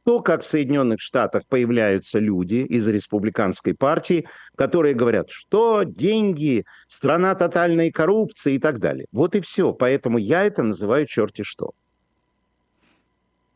[0.05, 7.35] то, как в Соединенных Штатах появляются люди из республиканской партии, которые говорят, что деньги, страна
[7.35, 9.07] тотальной коррупции и так далее.
[9.13, 9.73] Вот и все.
[9.73, 11.73] Поэтому я это называю черти что.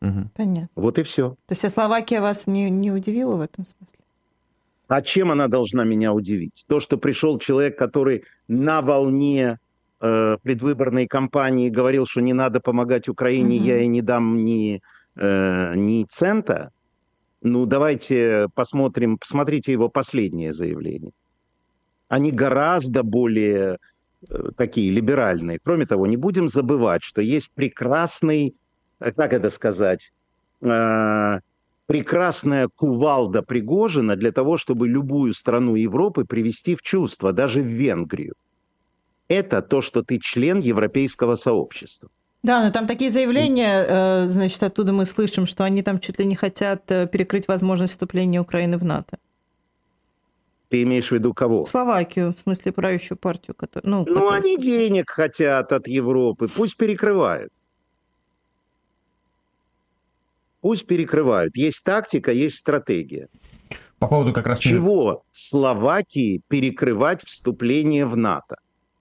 [0.01, 0.29] Угу.
[0.35, 0.69] Понятно.
[0.75, 1.31] Вот и все.
[1.45, 3.99] То есть а Словакия вас не, не удивила в этом смысле?
[4.87, 6.65] А чем она должна меня удивить?
[6.67, 9.59] То, что пришел человек, который на волне
[10.01, 13.65] э, предвыборной кампании говорил, что не надо помогать Украине, угу.
[13.65, 14.79] я и не дам ни, э,
[15.21, 16.71] ни цента.
[17.41, 21.11] Ну, давайте посмотрим, посмотрите его последнее заявление.
[22.07, 23.77] Они гораздо более
[24.27, 25.59] э, такие либеральные.
[25.63, 28.55] Кроме того, не будем забывать, что есть прекрасный
[28.99, 30.11] как это сказать,
[30.61, 31.39] э,
[31.85, 38.33] прекрасная кувалда Пригожина для того, чтобы любую страну Европы привести в чувство, даже в Венгрию.
[39.27, 42.09] Это то, что ты член европейского сообщества.
[42.41, 46.25] Да, но там такие заявления, э, значит, оттуда мы слышим, что они там чуть ли
[46.25, 49.17] не хотят э, перекрыть возможность вступления Украины в НАТО.
[50.69, 51.65] Ты имеешь в виду кого?
[51.65, 53.55] Словакию, в смысле правящую партию.
[53.55, 54.39] Которая, ну, ну которая...
[54.39, 57.51] они денег хотят от Европы, пусть перекрывают.
[60.61, 61.57] Пусть перекрывают.
[61.57, 63.27] Есть тактика, есть стратегия.
[63.97, 64.59] По поводу как раз...
[64.59, 68.57] Чего Словакии перекрывать вступление в НАТО?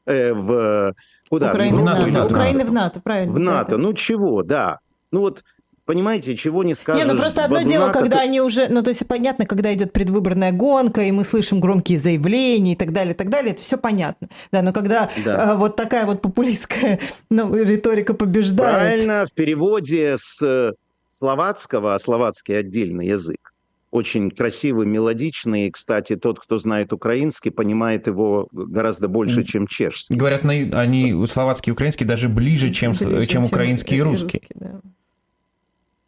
[0.09, 0.95] Э, в...
[1.29, 1.49] Куда?
[1.51, 2.03] Украины в НАТО.
[2.03, 2.25] В НАТО.
[2.25, 3.35] Украины в НАТО, правильно.
[3.35, 3.71] В НАТО.
[3.73, 4.79] Да, ну чего, да.
[5.11, 5.45] Ну вот
[5.85, 7.05] понимаете, чего не скажешь.
[7.05, 9.93] Не, ну просто одно дело, НАТО, когда они уже, ну то есть понятно, когда идет
[9.93, 13.77] предвыборная гонка, и мы слышим громкие заявления и так далее, и так далее, это все
[13.77, 14.29] понятно.
[14.51, 15.53] Да, но когда да.
[15.53, 18.77] э, вот такая вот популистская ну, риторика побеждает.
[18.77, 20.75] Правильно, в переводе с
[21.09, 23.48] словацкого, а словацкий отдельный язык.
[23.91, 25.71] Очень красивый, мелодичный.
[25.71, 30.15] Кстати, тот, кто знает украинский, понимает его гораздо больше, чем чешский.
[30.15, 34.41] Говорят, они словацкий и украинский даже ближе, чем, ближе, чем, чем украинский и русский.
[34.41, 34.81] русский да.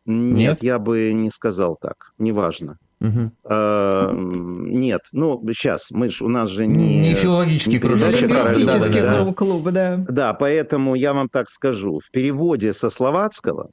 [0.07, 2.13] Нет, Нет, я бы не сказал так.
[2.19, 2.79] Неважно.
[3.01, 3.31] Угу.
[3.45, 9.25] А, нет, ну сейчас мы ж, у нас же не не филологический кружок, лингвистический да,
[9.25, 9.97] да, клуб, да.
[10.09, 13.71] Да, поэтому я вам так скажу: в переводе со словацкого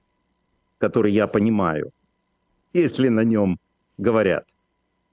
[0.77, 1.91] который я понимаю,
[2.73, 3.57] если на нем
[3.97, 4.45] говорят.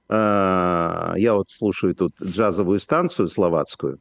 [0.09, 3.99] А, я вот слушаю тут джазовую станцию словацкую,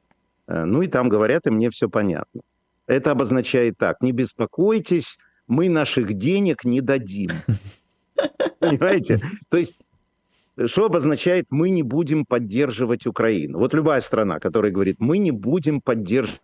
[0.47, 2.41] э, ну и там говорят, и мне все понятно.
[2.87, 5.17] Это обозначает так, не беспокойтесь,
[5.47, 7.29] мы наших денег не дадим.
[8.59, 9.21] Понимаете?
[9.49, 9.75] То есть
[10.65, 13.57] что обозначает, мы не будем поддерживать Украину.
[13.57, 16.41] Вот любая страна, которая говорит, мы не будем поддерживать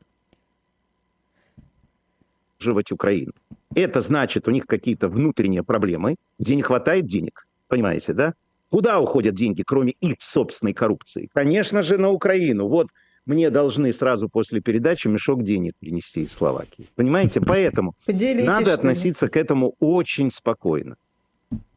[2.59, 3.31] поддерживать Украину.
[3.75, 7.45] Это значит, у них какие-то внутренние проблемы, где не хватает денег.
[7.69, 8.33] Понимаете, да?
[8.69, 11.29] Куда уходят деньги, кроме их собственной коррупции?
[11.33, 12.67] Конечно же, на Украину.
[12.67, 12.87] Вот
[13.25, 16.87] мне должны сразу после передачи мешок денег принести из Словакии.
[16.95, 17.41] Понимаете?
[17.41, 20.97] Поэтому Поделитесь, надо относиться к этому очень спокойно.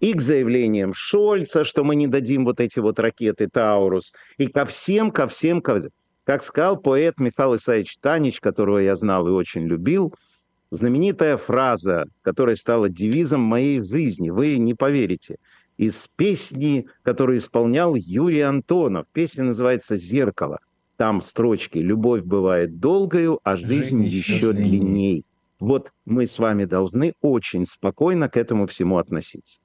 [0.01, 4.67] И к заявлениям Шольца, что мы не дадим вот эти вот ракеты Таурус, и ко
[4.67, 5.89] всем, ко всем, ко...
[6.25, 10.15] как сказал поэт Михаил Исаевич Танич, которого я знал и очень любил–
[10.73, 14.31] знаменитая фраза, которая стала девизом моей жизни.
[14.31, 15.37] Вы не поверите.
[15.83, 19.07] Из песни, которую исполнял Юрий Антонов.
[19.13, 20.61] Песня называется «Зеркало».
[20.97, 25.25] Там строчки «Любовь бывает долгою, а жизнь, жизнь еще длинней».
[25.59, 29.59] Вот мы с вами должны очень спокойно к этому всему относиться.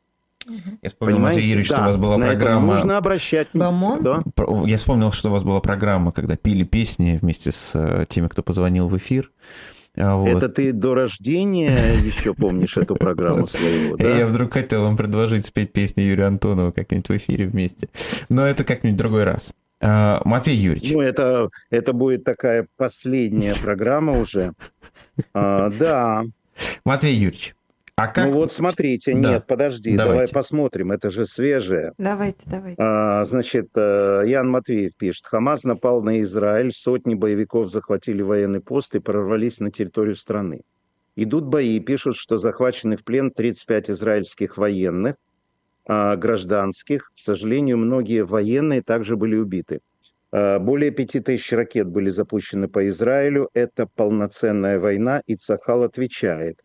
[0.81, 2.75] Я вспомнил, Матвей Юрьевич, да, что у вас была программа...
[2.77, 3.49] нужно обращать...
[3.53, 4.21] Да?
[4.65, 8.41] Я вспомнил, что у вас была программа, когда пили песни вместе с э, теми, кто
[8.41, 9.31] позвонил в эфир.
[9.97, 10.29] А вот.
[10.29, 14.17] Это ты до рождения еще помнишь эту программу своего, да?
[14.17, 17.89] Я вдруг хотел вам предложить спеть песню Юрия Антонова как-нибудь в эфире вместе.
[18.29, 19.53] Но это как-нибудь другой раз.
[19.79, 20.93] А, Матвей Юрьевич.
[20.93, 24.53] Ну, это, это будет такая последняя программа уже.
[25.33, 26.25] А, да.
[26.85, 27.55] Матвей Юрьевич,
[27.97, 28.27] а как...
[28.27, 29.29] Ну вот смотрите, да.
[29.31, 30.13] нет, подожди, давайте.
[30.13, 31.93] давай посмотрим, это же свежее.
[31.97, 32.79] Давайте, давайте.
[32.79, 38.93] А, значит, э, Ян Матвеев пишет, Хамас напал на Израиль, сотни боевиков захватили военный пост
[38.93, 40.61] и прорвались на территорию страны.
[41.15, 45.15] Идут бои, пишут, что захвачены в плен 35 израильских военных,
[45.87, 47.11] а, гражданских.
[47.15, 49.79] К сожалению, многие военные также были убиты.
[50.31, 53.49] А, более 5000 ракет были запущены по Израилю.
[53.55, 56.59] Это полноценная война, и Цахал отвечает.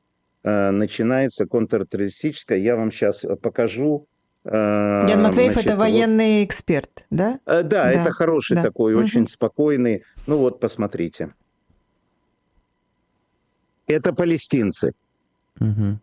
[0.45, 2.59] Э, начинается контртеррористическая.
[2.59, 4.09] Я вам сейчас покажу.
[4.45, 6.47] Э, Ян Матвеев значит, это военный вот...
[6.47, 7.39] эксперт, да?
[7.47, 8.63] Да, да, это хороший да.
[8.63, 9.05] такой, угу.
[9.05, 10.03] очень спокойный.
[10.27, 11.33] Ну вот, посмотрите.
[13.87, 14.95] Это палестинцы.
[15.61, 15.99] Угу.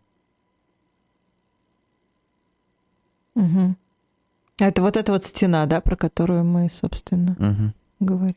[3.34, 3.74] Угу.
[4.58, 7.74] Это вот эта вот стена, да, про которую мы, собственно, угу.
[8.00, 8.36] говорили.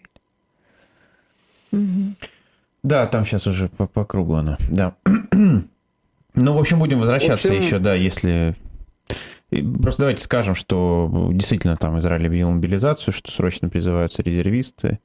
[2.83, 4.95] Да, там сейчас уже по, по кругу она, да.
[6.35, 7.61] ну, в общем, будем возвращаться общем...
[7.61, 8.55] еще, да, если...
[9.49, 14.99] Просто давайте скажем, что действительно там Израиль объявил мобилизацию, что срочно призываются резервисты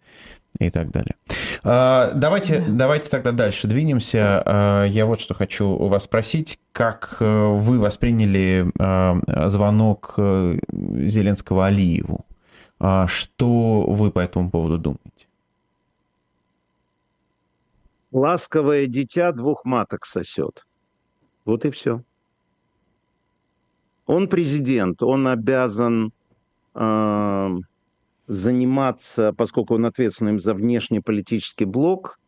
[0.58, 1.16] и так далее.
[1.62, 2.66] А, давайте, да.
[2.68, 4.42] давайте тогда дальше двинемся.
[4.44, 6.58] А, я вот что хочу у вас спросить.
[6.72, 12.24] Как э, вы восприняли а, звонок э, Зеленского Алиеву?
[13.06, 15.26] Что вы по этому поводу думаете?
[18.12, 20.64] Ласковое дитя двух маток сосет.
[21.48, 22.02] Вот и все.
[24.04, 26.12] Он президент, он обязан
[26.74, 27.56] э,
[28.26, 32.18] заниматься, поскольку он ответственным за внешнеполитический блок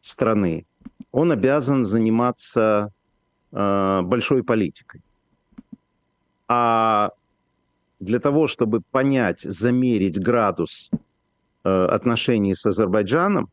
[0.00, 0.64] страны,
[1.10, 2.88] он обязан заниматься
[3.52, 5.02] э, большой политикой.
[6.48, 7.10] А
[8.00, 10.90] для того, чтобы понять, замерить градус
[11.62, 13.50] э, отношений с Азербайджаном,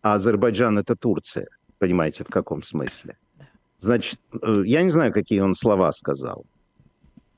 [0.00, 3.18] а Азербайджан это Турция, понимаете, в каком смысле?
[3.82, 6.44] Значит, э, я не знаю, какие он слова сказал,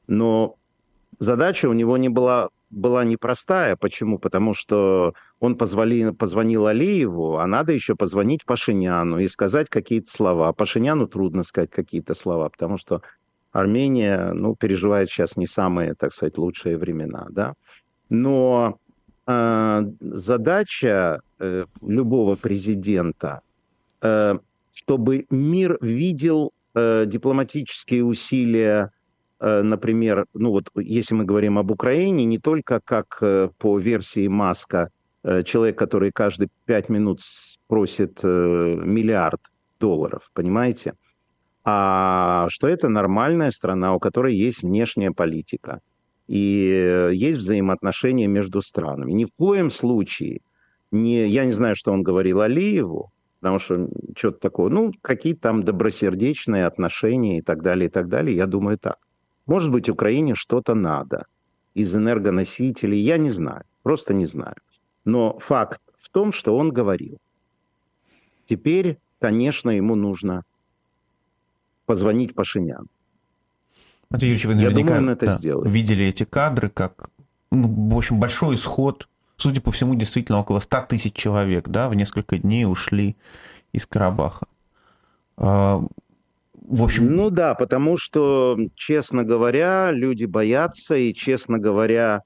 [0.06, 0.56] но
[1.18, 3.76] задача у него не была, была непростая.
[3.76, 4.18] Почему?
[4.18, 10.52] Потому что он позволи, позвонил Алиеву, а надо еще позвонить Пашиняну и сказать какие-то слова.
[10.52, 13.00] Пашиняну трудно сказать какие-то слова, потому что
[13.52, 17.26] Армения ну, переживает сейчас не самые, так сказать, лучшие времена.
[17.30, 17.54] Да?
[18.10, 18.76] Но
[19.26, 23.40] э, задача э, любого президента,
[24.02, 24.38] э,
[24.74, 28.90] чтобы мир видел э, дипломатические усилия,
[29.40, 34.26] э, например, ну вот если мы говорим об Украине, не только как э, по версии
[34.26, 34.90] Маска,
[35.22, 37.20] э, человек, который каждые пять минут
[37.68, 39.40] просит э, миллиард
[39.78, 40.94] долларов, понимаете?
[41.64, 45.80] А что это нормальная страна, у которой есть внешняя политика
[46.26, 49.12] и э, есть взаимоотношения между странами.
[49.12, 50.40] Ни в коем случае
[50.90, 53.13] не, я не знаю, что он говорил Алиеву,
[53.44, 58.34] потому что что-то такое, ну, какие там добросердечные отношения и так далее, и так далее,
[58.34, 58.96] я думаю так.
[59.44, 61.26] Может быть, Украине что-то надо
[61.74, 64.54] из энергоносителей, я не знаю, просто не знаю.
[65.04, 67.18] Но факт в том, что он говорил.
[68.48, 70.44] Теперь, конечно, ему нужно
[71.84, 72.86] позвонить Пашиняну.
[74.08, 75.70] Матвей Юрьевич, вы наверняка Я думаю, он это да, сделает.
[75.70, 77.10] видели эти кадры, как,
[77.50, 79.06] ну, в общем, большой исход
[79.44, 83.14] судя по всему, действительно около 100 тысяч человек, да, в несколько дней ушли
[83.72, 84.46] из Карабаха.
[85.36, 85.82] А,
[86.66, 87.14] в общем...
[87.14, 92.22] Ну да, потому что, честно говоря, люди боятся, и, честно говоря,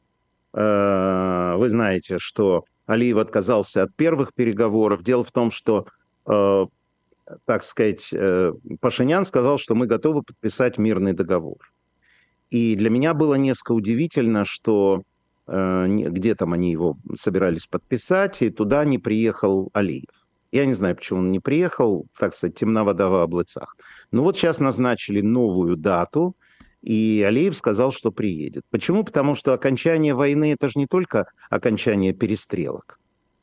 [0.54, 5.02] э, вы знаете, что Алиев отказался от первых переговоров.
[5.02, 5.86] Дело в том, что,
[6.24, 6.66] э,
[7.46, 11.58] так сказать, э, Пашинян сказал, что мы готовы подписать мирный договор.
[12.50, 15.02] И для меня было несколько удивительно, что
[15.48, 20.10] где там они его собирались подписать, и туда не приехал Алиев.
[20.52, 23.76] Я не знаю, почему он не приехал, так сказать, темна вода в облацах.
[24.10, 26.36] Но вот сейчас назначили новую дату,
[26.82, 28.62] и Алиев сказал, что приедет.
[28.70, 29.04] Почему?
[29.04, 32.98] Потому что окончание войны– это же не только окончание перестрелок.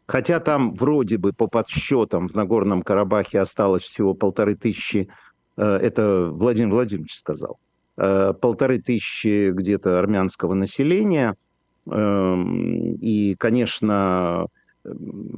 [0.08, 5.10] Хотя там вроде бы по подсчетам в Нагорном Карабахе осталось всего полторы тысячи,
[5.58, 7.60] э, это Владимир Владимирович сказал,
[7.98, 11.36] э, полторы тысячи где-то армянского населения–
[11.88, 14.48] и, конечно,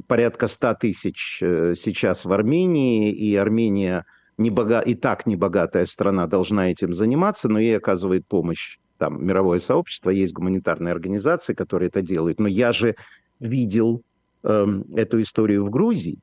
[0.06, 4.04] порядка 100 тысяч э, сейчас в Армении, и Армения
[4.36, 4.80] не бога...
[4.80, 10.32] и так небогатая страна должна этим заниматься, но ей оказывает помощь там мировое сообщество, есть
[10.32, 12.40] гуманитарные организации, которые это делают.
[12.40, 12.96] Но я же
[13.40, 14.02] видел
[14.42, 16.18] э, эту историю в Грузии,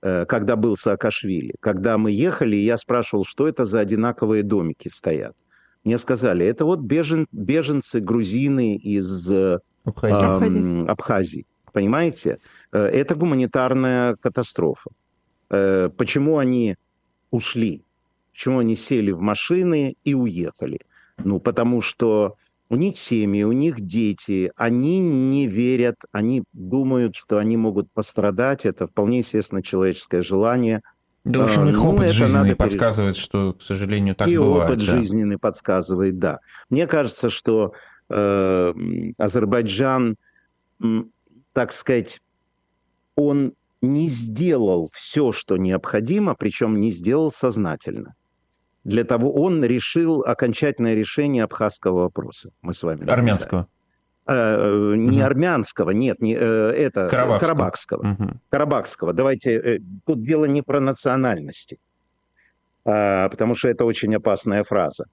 [0.00, 1.54] э, когда был Саакашвили.
[1.60, 5.34] Когда мы ехали, я спрашивал, что это за одинаковые домики стоят
[5.84, 10.84] мне сказали, это вот бежен, беженцы, грузины из э, Абхазии.
[10.84, 11.46] Э, Абхазии.
[11.72, 12.38] Понимаете?
[12.72, 14.90] Э, это гуманитарная катастрофа.
[15.50, 16.76] Э, почему они
[17.30, 17.82] ушли?
[18.32, 20.80] Почему они сели в машины и уехали?
[21.18, 22.36] Ну, потому что
[22.68, 28.64] у них семьи, у них дети, они не верят, они думают, что они могут пострадать.
[28.64, 30.80] Это вполне естественно человеческое желание–
[31.24, 34.70] да, в общем, их ну, опыт жизненный подсказывает, что, к сожалению, так и бывает.
[34.70, 34.96] И опыт да.
[34.96, 36.40] жизненный подсказывает, да.
[36.68, 37.74] Мне кажется, что
[38.08, 38.74] э,
[39.18, 40.16] Азербайджан,
[41.52, 42.20] так сказать,
[43.14, 48.14] он не сделал все, что необходимо, причем не сделал сознательно.
[48.84, 52.50] Для того он решил окончательное решение абхазского вопроса.
[52.62, 53.08] Мы с вами.
[53.08, 53.68] Армянского.
[54.24, 55.26] Э, не угу.
[55.26, 57.38] армянского, нет, не, э, это Карабахского.
[57.40, 58.12] Карабахского.
[58.12, 58.30] Угу.
[58.50, 59.12] Карабахского.
[59.12, 61.80] Давайте, э, тут дело не про национальности,
[62.84, 65.06] а, потому что это очень опасная фраза.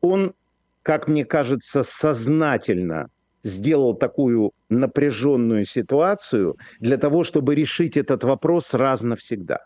[0.00, 0.34] Он,
[0.82, 3.08] как мне кажется, сознательно
[3.44, 9.60] сделал такую напряженную ситуацию для того, чтобы решить этот вопрос раз навсегда.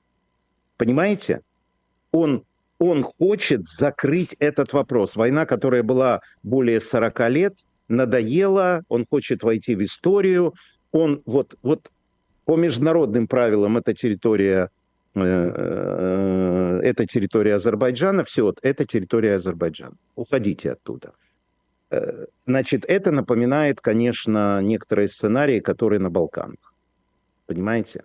[0.76, 1.40] Понимаете?
[2.12, 2.44] Он,
[2.78, 5.16] он хочет закрыть этот вопрос.
[5.16, 7.54] Война, которая была более 40 лет,
[7.90, 10.54] надоела, он хочет войти в историю.
[10.92, 11.90] Он вот, вот
[12.44, 14.70] по международным правилам это территория
[15.14, 19.96] э, э, это территория Азербайджана, все, это территория Азербайджана.
[20.16, 21.12] Уходите оттуда.
[21.90, 26.74] Э, значит, это напоминает, конечно, некоторые сценарии, которые на Балканах.
[27.46, 28.04] Понимаете?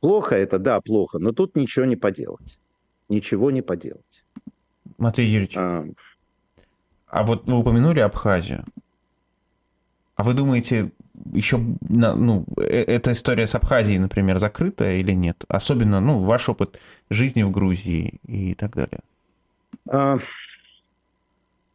[0.00, 2.58] Плохо это, да, плохо, но тут ничего не поделать.
[3.08, 4.24] Ничего не поделать.
[4.98, 5.84] Матвей Юрьевич, а,
[7.06, 8.64] а вот вы упомянули Абхазию.
[10.16, 10.90] А вы думаете,
[11.32, 11.58] еще
[11.88, 15.44] ну, э, эта история с Абхазией, например, закрыта или нет?
[15.48, 16.78] Особенно, ну, ваш опыт
[17.10, 19.00] жизни в Грузии и так далее.
[19.88, 20.18] А,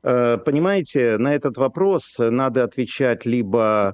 [0.04, 3.94] Э, понимаете, на этот вопрос надо отвечать либо,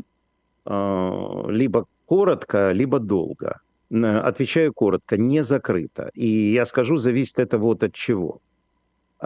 [0.66, 3.60] э, либо коротко, либо долго.
[3.92, 6.10] Отвечаю коротко, не закрыто.
[6.14, 8.40] И я скажу, зависит это вот от чего.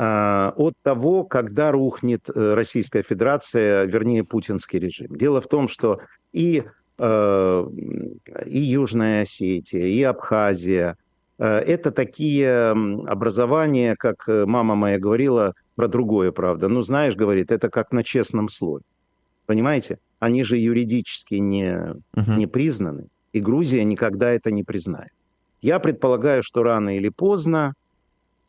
[0.02, 5.08] Э, от того, когда рухнет Российская Федерация, вернее, путинский режим.
[5.10, 6.00] Дело в том, что
[6.32, 6.64] и,
[6.98, 10.96] и Южная Осетия, и Абхазия–
[11.38, 16.68] это такие образования, как мама моя говорила, про другое, правда.
[16.68, 18.84] Ну, знаешь, говорит, это как на честном слове.
[19.46, 20.00] Понимаете?
[20.20, 22.38] Они же юридически не, uh-huh.
[22.38, 25.12] не признаны, и Грузия никогда это не признает.
[25.62, 27.89] Я предполагаю, что рано или поздно э,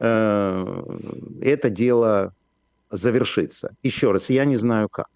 [0.01, 2.33] это дело
[2.91, 3.75] завершится.
[3.83, 5.07] Еще раз, я не знаю как.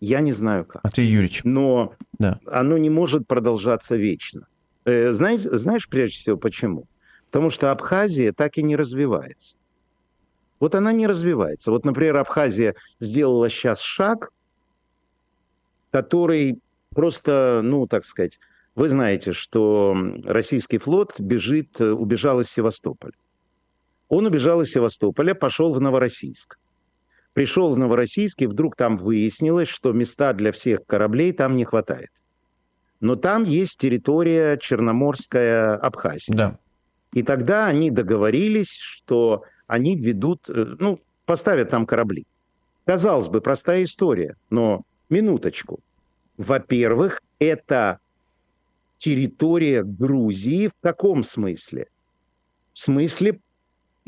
[0.00, 0.80] Я не знаю как.
[0.84, 1.40] А ты, Юрьевич.
[1.44, 2.38] Но да.
[2.46, 4.46] оно не может продолжаться вечно.
[4.84, 6.86] Э, знаешь, знаешь, прежде всего, почему?
[7.30, 9.56] Потому что Абхазия так и не развивается.
[10.60, 11.70] Вот она не развивается.
[11.70, 14.30] Вот, например, Абхазия сделала сейчас шаг,
[15.90, 16.60] который
[16.94, 18.38] просто, ну, так сказать,
[18.74, 23.14] вы знаете, что российский флот бежит, убежал из Севастополя.
[24.08, 26.58] Он убежал из Севастополя, пошел в Новороссийск.
[27.34, 32.10] Пришел в Новороссийск, и вдруг там выяснилось, что места для всех кораблей там не хватает.
[33.00, 36.34] Но там есть территория Черноморская Абхазия.
[36.34, 36.58] Да.
[37.12, 42.26] И тогда они договорились, что они ведут, э, ну, поставят там корабли.
[42.86, 45.80] Казалось бы, простая история, но минуточку.
[46.38, 47.98] Во-первых, это
[48.96, 51.86] территория Грузии в каком смысле?
[52.72, 53.40] В смысле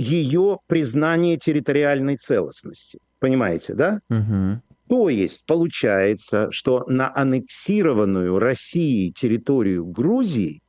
[0.01, 2.99] ее признания территориальной целостности.
[3.19, 4.01] Понимаете, да?
[4.09, 4.63] Угу.
[4.89, 10.63] То есть получается, что на аннексированную Россией территорию Грузии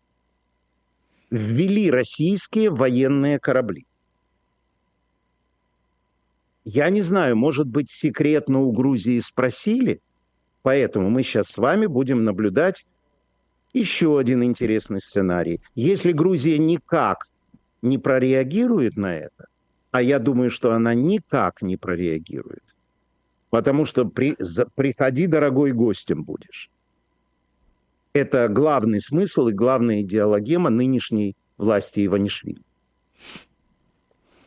[1.30, 3.86] ввели российские военные корабли.
[6.66, 10.02] Я не знаю, может быть, секретно у Грузии спросили,
[10.62, 12.86] поэтому мы сейчас с вами будем наблюдать
[13.72, 15.62] еще один интересный сценарий.
[15.74, 17.31] Если Грузия никак
[17.82, 19.48] не прореагирует на это,
[19.92, 22.64] а я думаю, что она никак не прореагирует,
[23.50, 26.70] потому что при, за, приходи, дорогой, гостем будешь.
[28.14, 32.62] Это главный смысл и главная идеологема нынешней власти Иванишвили.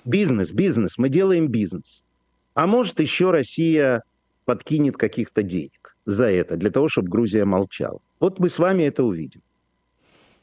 [0.04, 2.04] Бизнес, бизнес, мы делаем бизнес.
[2.52, 4.02] А может, еще Россия
[4.44, 8.00] подкинет каких-то денег за это, для того, чтобы Грузия молчала.
[8.20, 9.40] Вот мы с вами это увидим.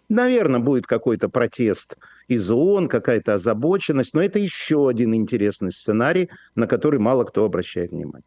[0.10, 1.96] Наверное, будет какой-то протест
[2.32, 7.92] из ООН, какая-то озабоченность, но это еще один интересный сценарий, на который мало кто обращает
[7.92, 8.24] внимание.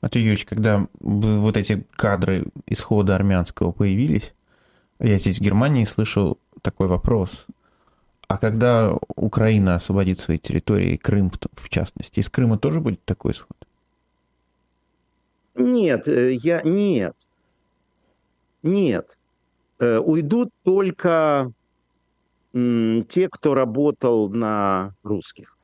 [0.00, 4.34] Матвей Юрьевич, когда вот эти кадры исхода армянского появились,
[5.00, 7.46] я здесь в Германии слышал такой вопрос–
[8.28, 13.56] а когда Украина освободит свои территории, Крым в частности, из Крыма тоже будет такой исход?
[15.54, 17.14] Нет, э, я нет.
[18.62, 19.16] Нет.
[19.78, 21.52] Э, уйдут только
[22.54, 25.56] те, кто работал на русских.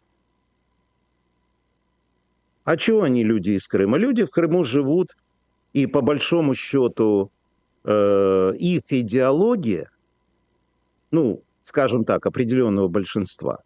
[2.64, 3.96] А чего они люди из Крыма?
[3.96, 5.16] Люди в Крыму живут,
[5.72, 7.30] и по большому счету
[7.84, 9.90] э, их идеология,
[11.12, 13.60] ну, скажем так, определенного большинства,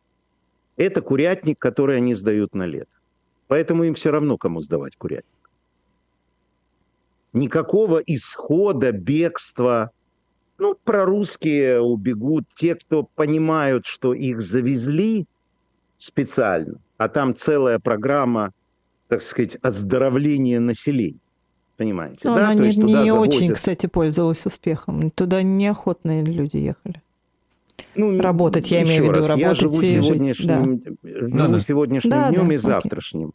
[0.77, 2.93] это курятник, который они сдают на лето.
[3.49, 5.51] Поэтому им все равно, кому сдавать курятник.
[7.33, 9.91] Никакого исхода, бегства.
[10.59, 15.27] Ну, прорусские убегут, те, кто понимают, что их завезли
[15.97, 18.53] специально, а там целая программа,
[19.09, 21.19] так сказать, оздоровления населения.
[21.77, 22.21] Понимаете?
[22.25, 22.51] Но да?
[22.51, 23.35] она не, не завозят...
[23.35, 25.11] очень, кстати, пользовалась успехом.
[25.11, 27.03] Туда неохотные люди ехали.
[27.97, 30.99] Ну, работать, я имею в виду, раз, работать я живу сегодняшним, жить.
[31.03, 31.27] Да.
[31.27, 33.33] Живу да, сегодняшним да, днем да, и завтрашним.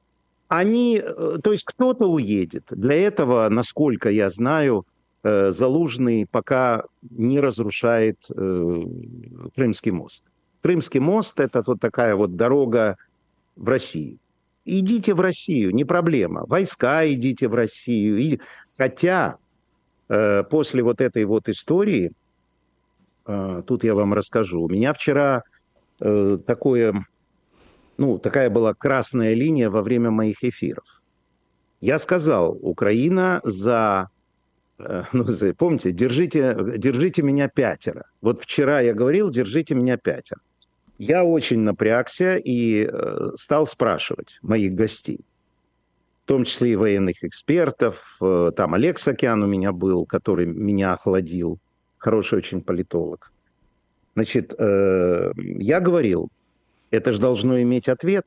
[0.47, 2.65] они, э, то есть кто-то уедет.
[2.69, 4.85] Для этого, насколько я знаю,
[5.23, 8.83] Залужный пока не разрушает э,
[9.55, 10.23] Крымский мост.
[10.61, 12.97] Крымский мост– это вот такая вот дорога
[13.55, 14.17] в Россию.
[14.65, 16.45] Идите в Россию, не проблема.
[16.47, 18.39] Войска идите в Россию.
[18.77, 19.37] Хотя
[20.07, 22.11] после вот этой вот истории,
[23.25, 25.43] тут я вам расскажу, у меня вчера
[25.97, 27.05] такое
[27.99, 30.85] ну, такая была красная линия во время моих эфиров.
[31.81, 34.18] Я сказал, Украина за, э,
[35.13, 35.25] ну,
[35.57, 38.05] помните, держите, держите меня пятеро.
[38.21, 40.41] Вот вчера я говорил, держите меня пятеро.
[40.97, 45.21] Я очень напрягся и э, стал спрашивать моих гостей,
[46.23, 48.01] в том числе и военных экспертов.
[48.21, 51.57] Э, там Олег Сакян у меня был, который меня охладил,
[51.97, 53.31] хороший очень политолог.
[54.15, 56.29] Значит, я говорил,
[56.91, 58.25] это же должно иметь ответ.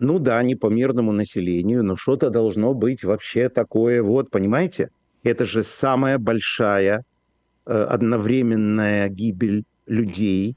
[0.00, 4.88] Ну да, не по мирному населению, но что-то должно быть вообще такое, вот, понимаете?
[5.22, 7.04] Это же самая большая
[7.66, 10.56] э, одновременная гибель людей.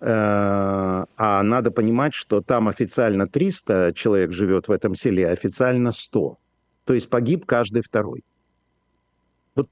[0.00, 5.90] Э, а надо понимать, что там официально 300 человек живет в этом селе, а официально
[5.90, 6.38] 100.
[6.84, 8.22] То есть погиб каждый второй.
[9.56, 9.68] Вот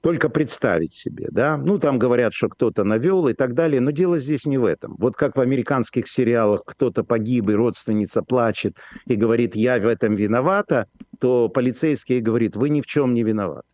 [0.00, 1.56] только представить себе, да.
[1.58, 4.96] Ну, там говорят, что кто-то навел и так далее, но дело здесь не в этом.
[4.98, 8.76] Вот как в американских сериалах кто-то погиб, и родственница плачет
[9.06, 10.86] и говорит, я в этом виновата,
[11.18, 13.66] то полицейский говорит, вы ни в чем не виноваты.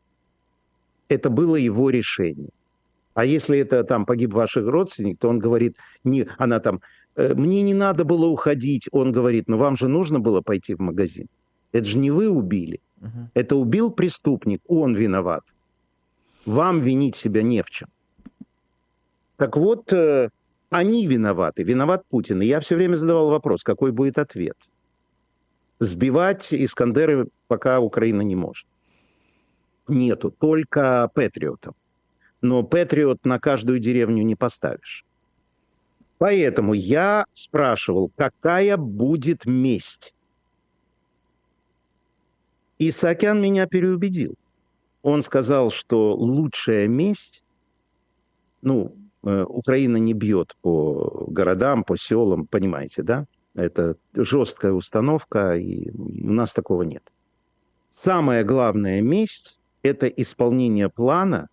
[1.08, 2.50] Это было его решение.
[3.14, 6.80] А если это там погиб ваш родственник, то он говорит, не, она там,
[7.14, 10.80] «Э, мне не надо было уходить, он говорит, но вам же нужно было пойти в
[10.80, 11.28] магазин.
[11.72, 12.80] Это же не вы убили.
[13.00, 13.28] Uh-huh.
[13.34, 15.42] Это убил преступник, он виноват.
[16.46, 17.88] Вам винить себя не в чем.
[19.36, 20.30] Так вот, э,
[20.70, 22.40] они виноваты, виноват Путин.
[22.40, 24.56] И я все время задавал вопрос, какой будет ответ.
[25.80, 28.66] Сбивать Искандеры пока Украина не может.
[29.88, 31.74] Нету, только Патриотов.
[32.40, 35.04] Но Патриот на каждую деревню не поставишь.
[36.18, 40.14] Поэтому я спрашивал, какая будет месть.
[42.78, 44.36] И Сакян меня переубедил
[45.06, 47.44] он сказал, что лучшая месть,
[48.60, 53.26] ну, э, Украина не бьет по городам, по селам, понимаете, да?
[53.54, 57.04] Это жесткая установка, и у нас такого нет.
[57.88, 61.46] Самая главная месть– это исполнение плана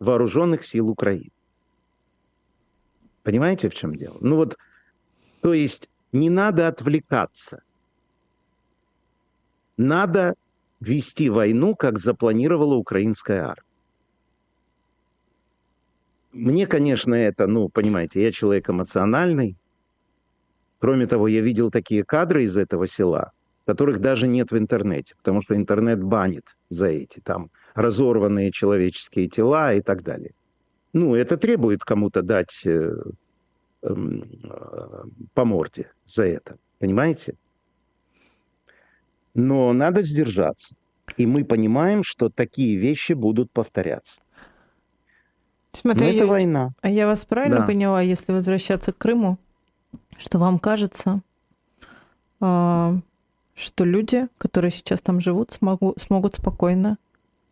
[0.00, 1.30] вооруженных сил Украины.
[3.22, 4.16] Понимаете, в чем дело?
[4.20, 4.58] Ну вот,
[5.40, 7.62] то есть не надо отвлекаться.
[9.76, 10.34] Надо
[10.88, 13.62] вести войну, как запланировала украинская армия.
[16.32, 19.56] Мне, конечно, это, ну, понимаете, я человек эмоциональный.
[20.78, 23.32] Кроме того, я видел такие кадры из этого села,
[23.66, 29.74] которых даже нет в интернете, потому что интернет банит за эти там разорванные человеческие тела
[29.74, 30.32] и так далее.
[30.92, 32.94] Ну, это требует кому-то дать э,
[33.82, 33.94] э,
[35.34, 37.36] по морде за это, понимаете?
[39.34, 40.74] Но надо сдержаться.
[41.16, 44.20] И мы понимаем, что такие вещи будут повторяться.
[45.72, 46.70] Смотри, Но это я, война.
[46.82, 47.66] А я вас правильно да.
[47.66, 49.38] поняла, если возвращаться к Крыму,
[50.18, 51.22] что вам кажется,
[52.40, 52.96] а,
[53.54, 56.98] что люди, которые сейчас там живут, смогу, смогут спокойно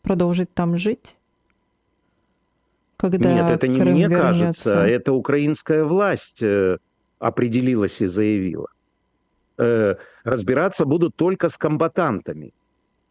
[0.03, 1.17] продолжить там жить?
[2.97, 4.65] Когда Нет, это не Крым мне вернется?
[4.65, 6.77] кажется, это украинская власть э,
[7.19, 8.69] определилась и заявила.
[9.61, 12.55] Э, разбираться будут только с комбатантами,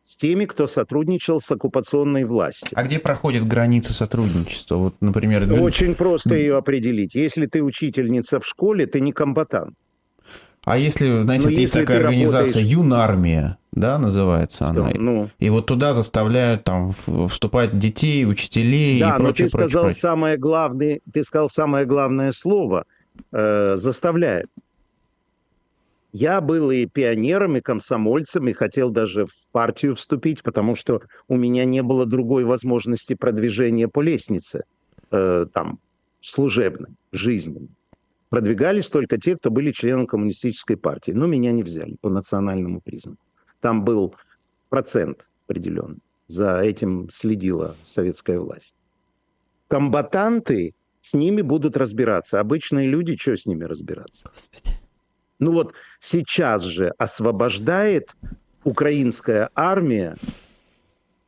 [0.01, 2.69] с теми, кто сотрудничал с оккупационной властью.
[2.73, 4.75] А где проходит граница сотрудничества?
[4.77, 7.13] Вот, например, очень просто ее определить.
[7.13, 9.75] Если ты учительница в школе, ты не комбатант.
[10.63, 12.67] А если, знаете, есть если такая организация работаешь...
[12.67, 14.89] Юнармия, да, называется она.
[14.93, 15.29] Ну.
[15.37, 16.93] И вот туда заставляют там
[17.27, 20.01] вступать детей, учителей да, и прочее, но ты сказал прочее.
[20.01, 22.85] самое главное, ты сказал самое главное слово
[23.31, 24.47] э, заставляет.
[26.11, 31.35] Я был и пионером, и комсомольцем, и хотел даже в партию вступить, потому что у
[31.35, 34.63] меня не было другой возможности продвижения по лестнице,
[35.11, 35.79] э, там,
[36.21, 37.69] служебной, жизненной.
[38.29, 41.11] Продвигались только те, кто были членом коммунистической партии.
[41.11, 43.23] Но меня не взяли по национальному признаку.
[43.59, 44.15] Там был
[44.69, 45.99] процент определенный.
[46.27, 48.75] За этим следила советская власть.
[49.67, 52.39] Комбатанты, с ними будут разбираться.
[52.39, 54.23] Обычные люди, что с ними разбираться?
[54.25, 54.79] Господи.
[55.39, 58.15] Ну вот сейчас же освобождает
[58.63, 60.15] украинская армия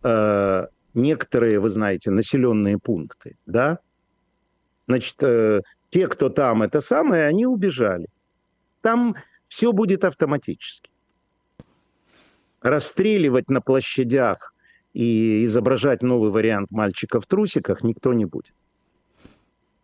[0.03, 3.79] э, некоторые, вы знаете, населенные пункты, да?
[4.87, 8.07] Значит, э, те, кто там это самое, они убежали.
[8.81, 9.15] Там
[9.47, 10.89] Все будет автоматически.
[12.61, 14.53] Расстреливать на площадях
[14.93, 18.53] и изображать новый вариант мальчика в трусиках никто не будет.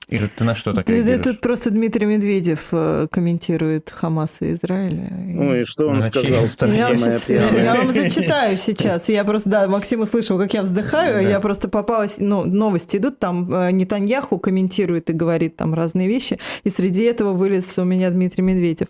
[0.10, 5.10] Ира, ты на что такая Это Тут просто Дмитрий Медведев э, комментирует Хамас и Израиль.
[5.12, 6.48] Ну и что он На сказал?
[6.48, 6.78] стороне?
[6.78, 7.64] Я, щас- пьяная.
[7.64, 9.10] я вам зачитаю сейчас.
[9.10, 11.16] Я просто, да, Максим услышал, как я вздыхаю.
[11.24, 11.30] Да.
[11.30, 16.40] Я просто попалась, ну, новости идут, там э, Нетаньяху комментирует и говорит там разные вещи.
[16.64, 18.88] И среди этого вылез у меня Дмитрий Медведев.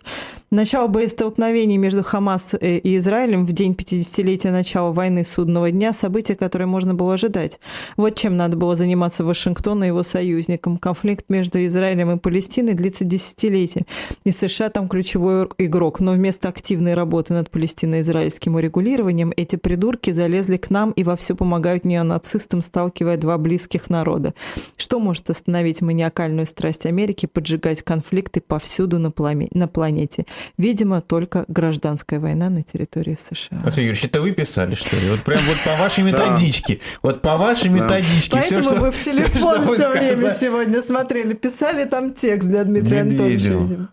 [0.52, 6.66] Начало боестолкновений между Хамас и Израилем в день 50-летия начала войны судного дня– событие, которое
[6.66, 7.58] можно было ожидать.
[7.96, 10.78] Вот чем надо было заниматься Вашингтону и его союзникам.
[10.78, 13.84] Конфликт между Израилем и Палестиной длится десятилетия.
[14.24, 16.00] И США там ключевой игрок.
[16.00, 21.84] Но вместо активной работы над палестино-израильским урегулированием эти придурки залезли к нам и вовсю помогают
[21.84, 24.34] неонацистам, сталкивая два близких народа.
[24.76, 30.26] Что может остановить маниакальную страсть Америки поджигать конфликты повсюду на, пламе- на планете?
[30.56, 33.60] Видимо, только гражданская война на территории США.
[33.64, 35.10] Матвей Юрьевич, это вы писали, что ли?
[35.10, 36.80] Вот прям вот по вашей методичке.
[37.02, 38.30] Вот по вашей методичке.
[38.32, 43.02] Поэтому вы в телефон все время сегодня смотрели, писали там текст для Дмитрия.
[43.04, 43.64] Медведеву.
[43.64, 43.88] видимо.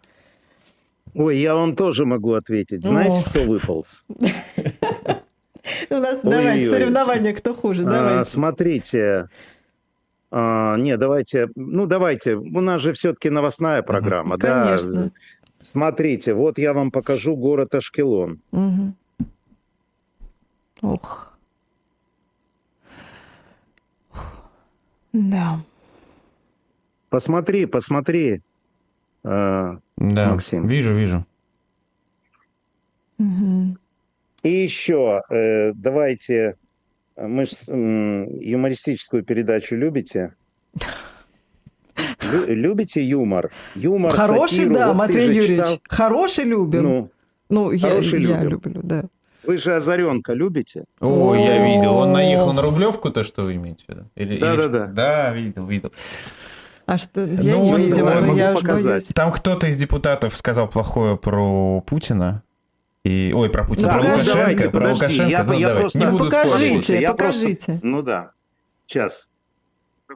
[1.14, 2.84] Ой, я вам тоже могу ответить.
[2.84, 3.30] Знаете, Ох.
[3.30, 4.04] кто выполз?
[5.90, 7.84] У нас давайте соревнования, кто хуже.
[7.84, 8.30] А, Давайте.
[8.30, 9.30] смотрите.
[10.32, 11.50] А, не, давайте.
[11.56, 12.36] Ну, давайте.
[12.36, 14.38] У нас же все-таки новостная программа.
[14.38, 14.62] да.
[14.66, 15.12] Конечно.
[15.62, 18.40] Смотрите, вот я вам покажу город Ашкелон.
[18.52, 18.96] Мгм.
[20.82, 21.32] Ох.
[25.14, 25.62] Да.
[27.20, 28.42] Посмотри, посмотри.
[29.24, 30.66] А, Да, Максим.
[30.68, 31.26] вижу, вижу.
[34.44, 36.58] И еще, э, давайте,
[37.16, 40.34] э, мы ж, м, юмористическую передачу любите?
[42.34, 43.50] Лю- любите юмор?
[43.76, 44.74] Юмор, Хороший, сатиру.
[44.74, 45.58] да, Вот Матвей Юрьевич.
[45.66, 46.84] читал- Хороший любим.
[46.84, 47.10] Ну,
[47.50, 48.50] Ну, я, хороший я любим.
[48.50, 49.04] люблю, да.
[49.44, 50.84] вы же Озаренка любите?
[51.00, 51.94] О, я видел.
[51.96, 54.04] Он наехал на Рублевку-то, что вы имеете в виду?
[54.16, 54.70] Или- Да, или да, что?
[54.72, 54.86] да.
[54.88, 55.92] Да, видел, видел.
[56.86, 58.86] А что, я Ну, не он- видела, он- но могу я уж показать.
[58.86, 59.04] боюсь.
[59.06, 62.44] Там кто-то из депутатов сказал плохое про Путина.
[63.04, 65.30] И, ой, про Путина, Да, про ну, Лукашенко, давайте, про подожди, Лукашенко.
[65.32, 67.02] я- ну, я давайте, просто- не Ну, буду покажите, спорить.
[67.02, 67.66] Я покажите.
[67.66, 68.32] просто- Ну да.
[68.88, 69.28] Сейчас.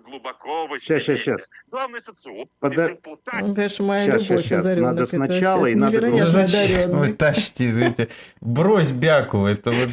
[0.06, 1.18] глубоко вы щас, сидите.
[1.24, 1.50] щас.
[1.72, 3.42] Главный социоп, Подо- депутат.
[3.44, 4.60] Он, конечно, моя Щас, любовь щас.
[4.60, 4.92] озарёнок.
[4.96, 8.08] Надо сначала и надо Ну, невероятно вы тащите, извините,
[8.40, 9.90] брось бяку, это вот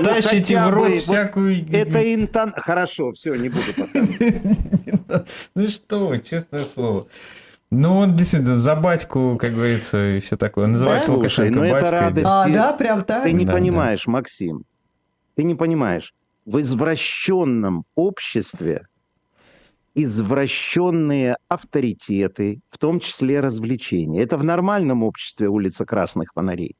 [0.00, 1.66] Ну, тащите в рот всякую...
[1.72, 2.52] Это интон...
[2.56, 3.98] Хорошо, все, не буду пока.
[5.54, 7.06] Ну что вы, честное слово.
[7.72, 10.64] Ну, он действительно за батьку, как говорится, и все такое.
[10.64, 11.12] Он называет Да?
[11.12, 11.98] Лукашенко Слушай, ну это батькой.
[12.00, 12.26] радость.
[12.28, 13.22] А, Ты- да, прям так?
[13.22, 14.64] Ты не Да, понимаешь, Максим.
[15.36, 16.12] Ты не понимаешь.
[16.46, 18.86] В извращенном обществе
[19.94, 24.22] извращенные авторитеты, в том числе развлечения.
[24.22, 26.76] Это в нормальном обществе улица Красных Фонарей.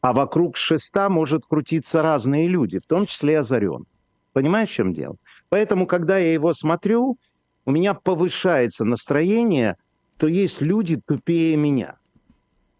[0.00, 3.84] А вокруг шеста может крутиться разные люди, в том числе озарен.
[4.32, 5.16] Понимаешь, в чем дело?
[5.52, 7.18] Поэтому, когда я его смотрю,
[7.66, 9.76] у меня повышается настроение,
[10.16, 11.96] то есть люди тупее меня.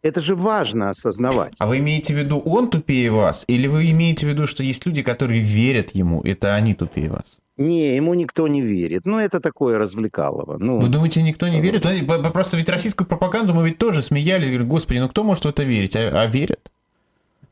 [0.01, 1.53] Это же важно осознавать.
[1.59, 3.45] А вы имеете в виду, он тупее вас?
[3.47, 7.39] Или вы имеете в виду, что есть люди, которые верят ему, это они тупее вас?
[7.59, 9.05] Не, ему никто не верит.
[9.05, 10.57] Ну, это такое развлекалово.
[10.57, 11.83] Ну, Вы думаете, никто не верит?
[11.83, 15.45] По- по- Просто ведь российскую пропаганду мы ведь тоже смеялись, говорили, господи, ну кто может
[15.45, 15.95] в это верить?
[15.95, 16.73] А, а верят?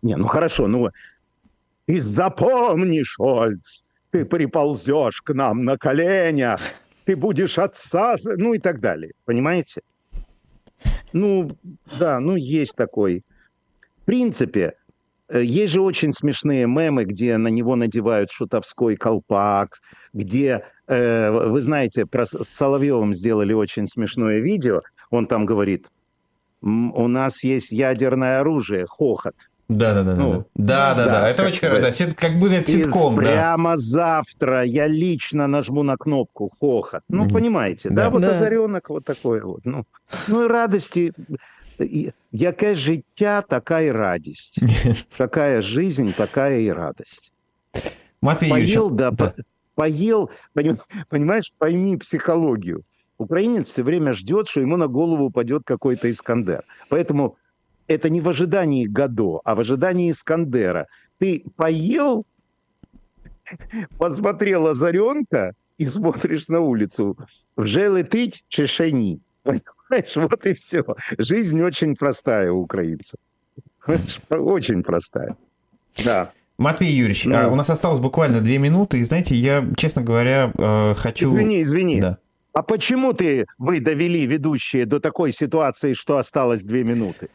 [0.00, 0.88] не, ну хорошо, ну...
[1.86, 6.60] И запомни, Шольц, ты приползешь к нам на коленях,
[7.04, 8.16] ты будешь отца...
[8.16, 9.12] за-» Ну и так далее.
[9.24, 9.82] Понимаете?
[11.12, 11.50] Ну,
[11.98, 13.22] да, ну есть такой.
[14.02, 14.74] В принципе,
[15.28, 19.80] э, есть же очень смешные мемы, где на него надевают шутовской колпак,
[20.12, 24.82] где, э, вы знаете, про С- Соловьевым сделали очень смешное видео.
[25.10, 25.86] Он там говорит,
[26.62, 29.34] «М, у нас есть ядерное оружие, хохот.
[29.69, 32.13] Да, да, да, Ну, да, да, да, да, это как очень бы- хорошо, да, сит-
[32.13, 33.21] как будто это И ситком, да.
[33.21, 37.01] прямо завтра я лично нажму на кнопку хохот.
[37.09, 37.33] Ну, Мгм.
[37.33, 38.09] понимаете, да, Да.
[38.09, 38.29] вот Да.
[38.31, 39.61] озаренок вот такой вот.
[39.65, 39.85] Ну,
[40.29, 41.13] ну і радості.
[41.79, 44.59] І- Яке життя, така і радість.
[45.17, 47.31] Какая жизнь, такая и радость.
[48.21, 49.25] Матвей Юрьевич, Поел, да, да.
[49.27, 49.43] по-
[49.75, 50.79] поел, поним-
[51.09, 52.83] понимаешь, пойми психологию.
[53.17, 56.63] Украинец все время ждет, что ему на голову упадет какой-то Искандер.
[56.89, 57.31] Поэтому
[57.90, 60.86] это не в ожидании Гадо, а в ожидании Искандера.
[61.18, 62.24] Ты поел,
[63.98, 67.16] посмотрел озаренка и смотришь на улицу.
[67.56, 69.18] Вже летить чешені.
[69.42, 70.84] Понимаешь, вот и все.
[71.18, 73.18] Жизнь очень простая у украинцев.
[74.28, 75.34] Очень простая.
[76.04, 76.30] Да.
[76.58, 77.34] Матвей Юрьевич, Ну.
[77.36, 81.26] а, у нас осталось буквально две минуты, и знаете, я, честно говоря, э, хочу...
[81.26, 82.00] Извини, извини.
[82.00, 82.16] Да.
[82.52, 87.28] А почему ты, вы довели ведущие до такой ситуации, что осталось две минуты?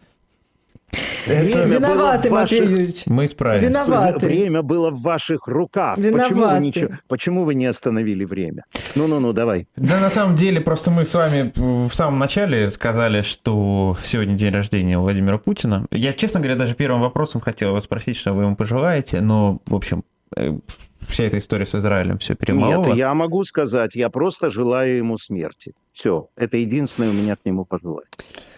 [1.25, 3.03] Время было Виноваты, ваших- Матвей Юрьевич.
[3.07, 3.67] Мы справимся.
[3.67, 4.25] Виноваты.
[4.27, 5.95] Время было в ваших руках.
[5.95, 6.63] Почему вы, Виноваты.
[6.63, 8.63] ничего- почему вы не остановили время?
[8.95, 9.67] Ну-ну-ну, давай.
[9.75, 14.53] Да, на самом деле, просто мы с вами в самом начале сказали, что сегодня день
[14.53, 15.88] рождения Владимира Путина.
[15.91, 19.73] Я, честно говоря, даже первым вопросом хотел вас спросить, что вы ему пожелаете, но, в
[19.75, 20.03] общем,
[20.38, 20.51] э,
[20.99, 22.88] вся эта история с Израилем все перемолола.
[22.89, 25.73] Нет, я могу сказать, я просто желаю ему смерти.
[25.91, 28.05] Все, это единственное у меня к нему пожелание.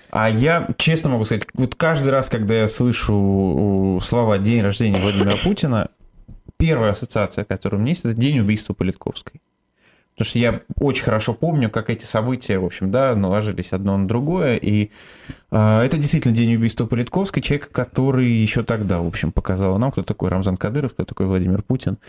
[0.09, 4.99] А я честно могу сказать, вот каждый раз, когда я слышу э, слова «День рождения
[4.99, 5.89] Владимира Путина»,
[6.57, 9.41] первая ассоциация, которая у меня есть, это день убийства Политковской.
[10.15, 14.07] Потому что я очень хорошо помню, как эти события, в общем, да, наложились одно на
[14.07, 14.55] другое.
[14.55, 14.89] И
[15.51, 20.01] э, это действительно день убийства Политковской, человека, который еще тогда, в общем, показал нам, кто
[20.01, 21.99] такой Рамзан Кадыров, кто такой Владимир Путин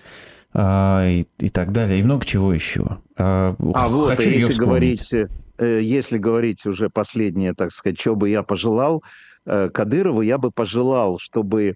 [0.55, 2.99] а, и, и так далее, и много чего еще.
[3.19, 4.59] А, А вот, если вспомнить.
[4.59, 5.29] говорить, э,
[5.65, 9.03] если говорить уже последнее, так сказать, что бы я пожелал
[9.47, 11.75] э, Кадырову, я бы пожелал, чтобы э,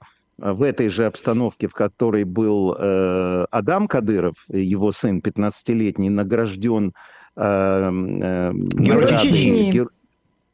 [0.53, 6.93] в этой же обстановке, в которой был э, Адам Кадыров, его сын 15-летний, награжден
[7.37, 9.70] э, э, Герой Чечни.
[9.72, 9.91] гер-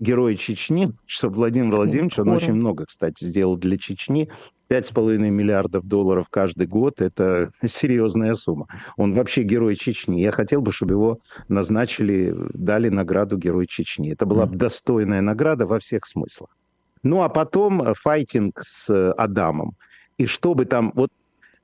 [0.01, 4.29] Герой Чечни, что Владимир Владимирович, он очень много, кстати, сделал для Чечни.
[4.71, 8.67] 5,5 миллиардов долларов каждый год– это серьезная сумма.
[8.97, 10.21] Он вообще герой Чечни.
[10.21, 14.13] Я хотел бы, чтобы его назначили, дали награду Герой Чечни.
[14.13, 16.51] Это была бы достойная награда во всех смыслах.
[17.03, 19.77] Ну, а потом э, файтинг с э, Адамом.
[20.19, 20.93] И чтобы там...
[20.95, 21.11] Вот,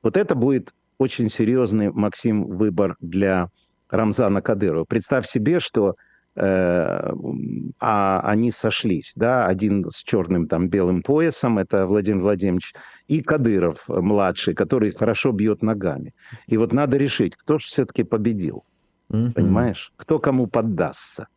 [0.03, 3.49] вот это будет очень серьезный, Максим, выбор для
[3.91, 4.85] Рамзана Кадырова.
[4.85, 5.97] Представь себе, что
[6.37, 12.73] а они сошлись, да, один с черным там белым поясом, это Владимир Владимирович,
[13.07, 16.13] и Кадыров э, младший, который хорошо бьет ногами.
[16.47, 18.65] И вот надо решить, кто же все-таки победил,
[19.11, 19.33] Мгм.
[19.33, 19.93] понимаешь?
[19.97, 21.29] Кто кому поддастся.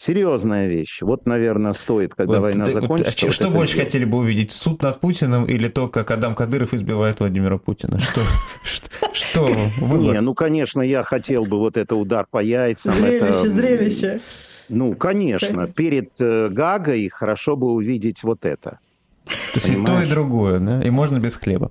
[0.00, 1.02] Серьезная вещь.
[1.02, 3.10] Вот, наверное, стоит, когда Вот, война ты- вот, закончится.
[3.10, 3.88] а что вот что больше сделать.
[3.88, 4.50] хотели бы увидеть?
[4.50, 8.00] Суд над Путиным или то, как Адам Кадыров избивает Владимира Путина?
[8.00, 8.20] Что,
[9.12, 9.48] что?
[9.48, 12.94] Не, ну, конечно, я хотел бы вот это удар по яйцам.
[12.94, 14.20] Зрелище, зрелище.
[14.70, 15.66] Ну, конечно.
[15.66, 18.78] Перед э, Гагой хорошо бы увидеть вот это.
[19.26, 20.82] То есть и то, и другое, да?
[20.82, 21.70] И можно без хлеба.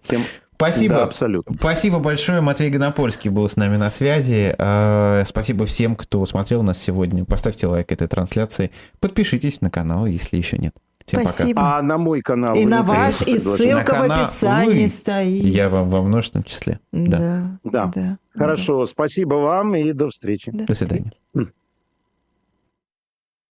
[0.60, 0.96] Спасибо.
[0.96, 1.56] Да, абсолютно.
[1.58, 2.42] Спасибо большое.
[2.42, 4.54] Матвей Гонопольский был с нами на связи.
[4.58, 7.24] А, Спасибо всем, кто смотрел нас сегодня.
[7.24, 8.72] Поставьте лайк этой трансляции.
[9.00, 10.76] Подпишитесь на канал, если еще нет.
[11.06, 11.78] Всем Спасибо.
[11.78, 14.90] А на мой канал И на ваш, и ссылка На в описании вы.
[14.90, 15.44] стоит.
[15.44, 15.56] пока.
[15.56, 16.82] Я вам во множественном числе.
[16.92, 17.18] Да.
[17.18, 17.60] Да.
[17.64, 17.92] Да.
[17.96, 18.18] да.
[18.36, 20.52] Хорошо, спасибо вам и до встречи.
[20.54, 20.66] Да.
[20.66, 21.14] До свидания.
[21.36, 21.54] М.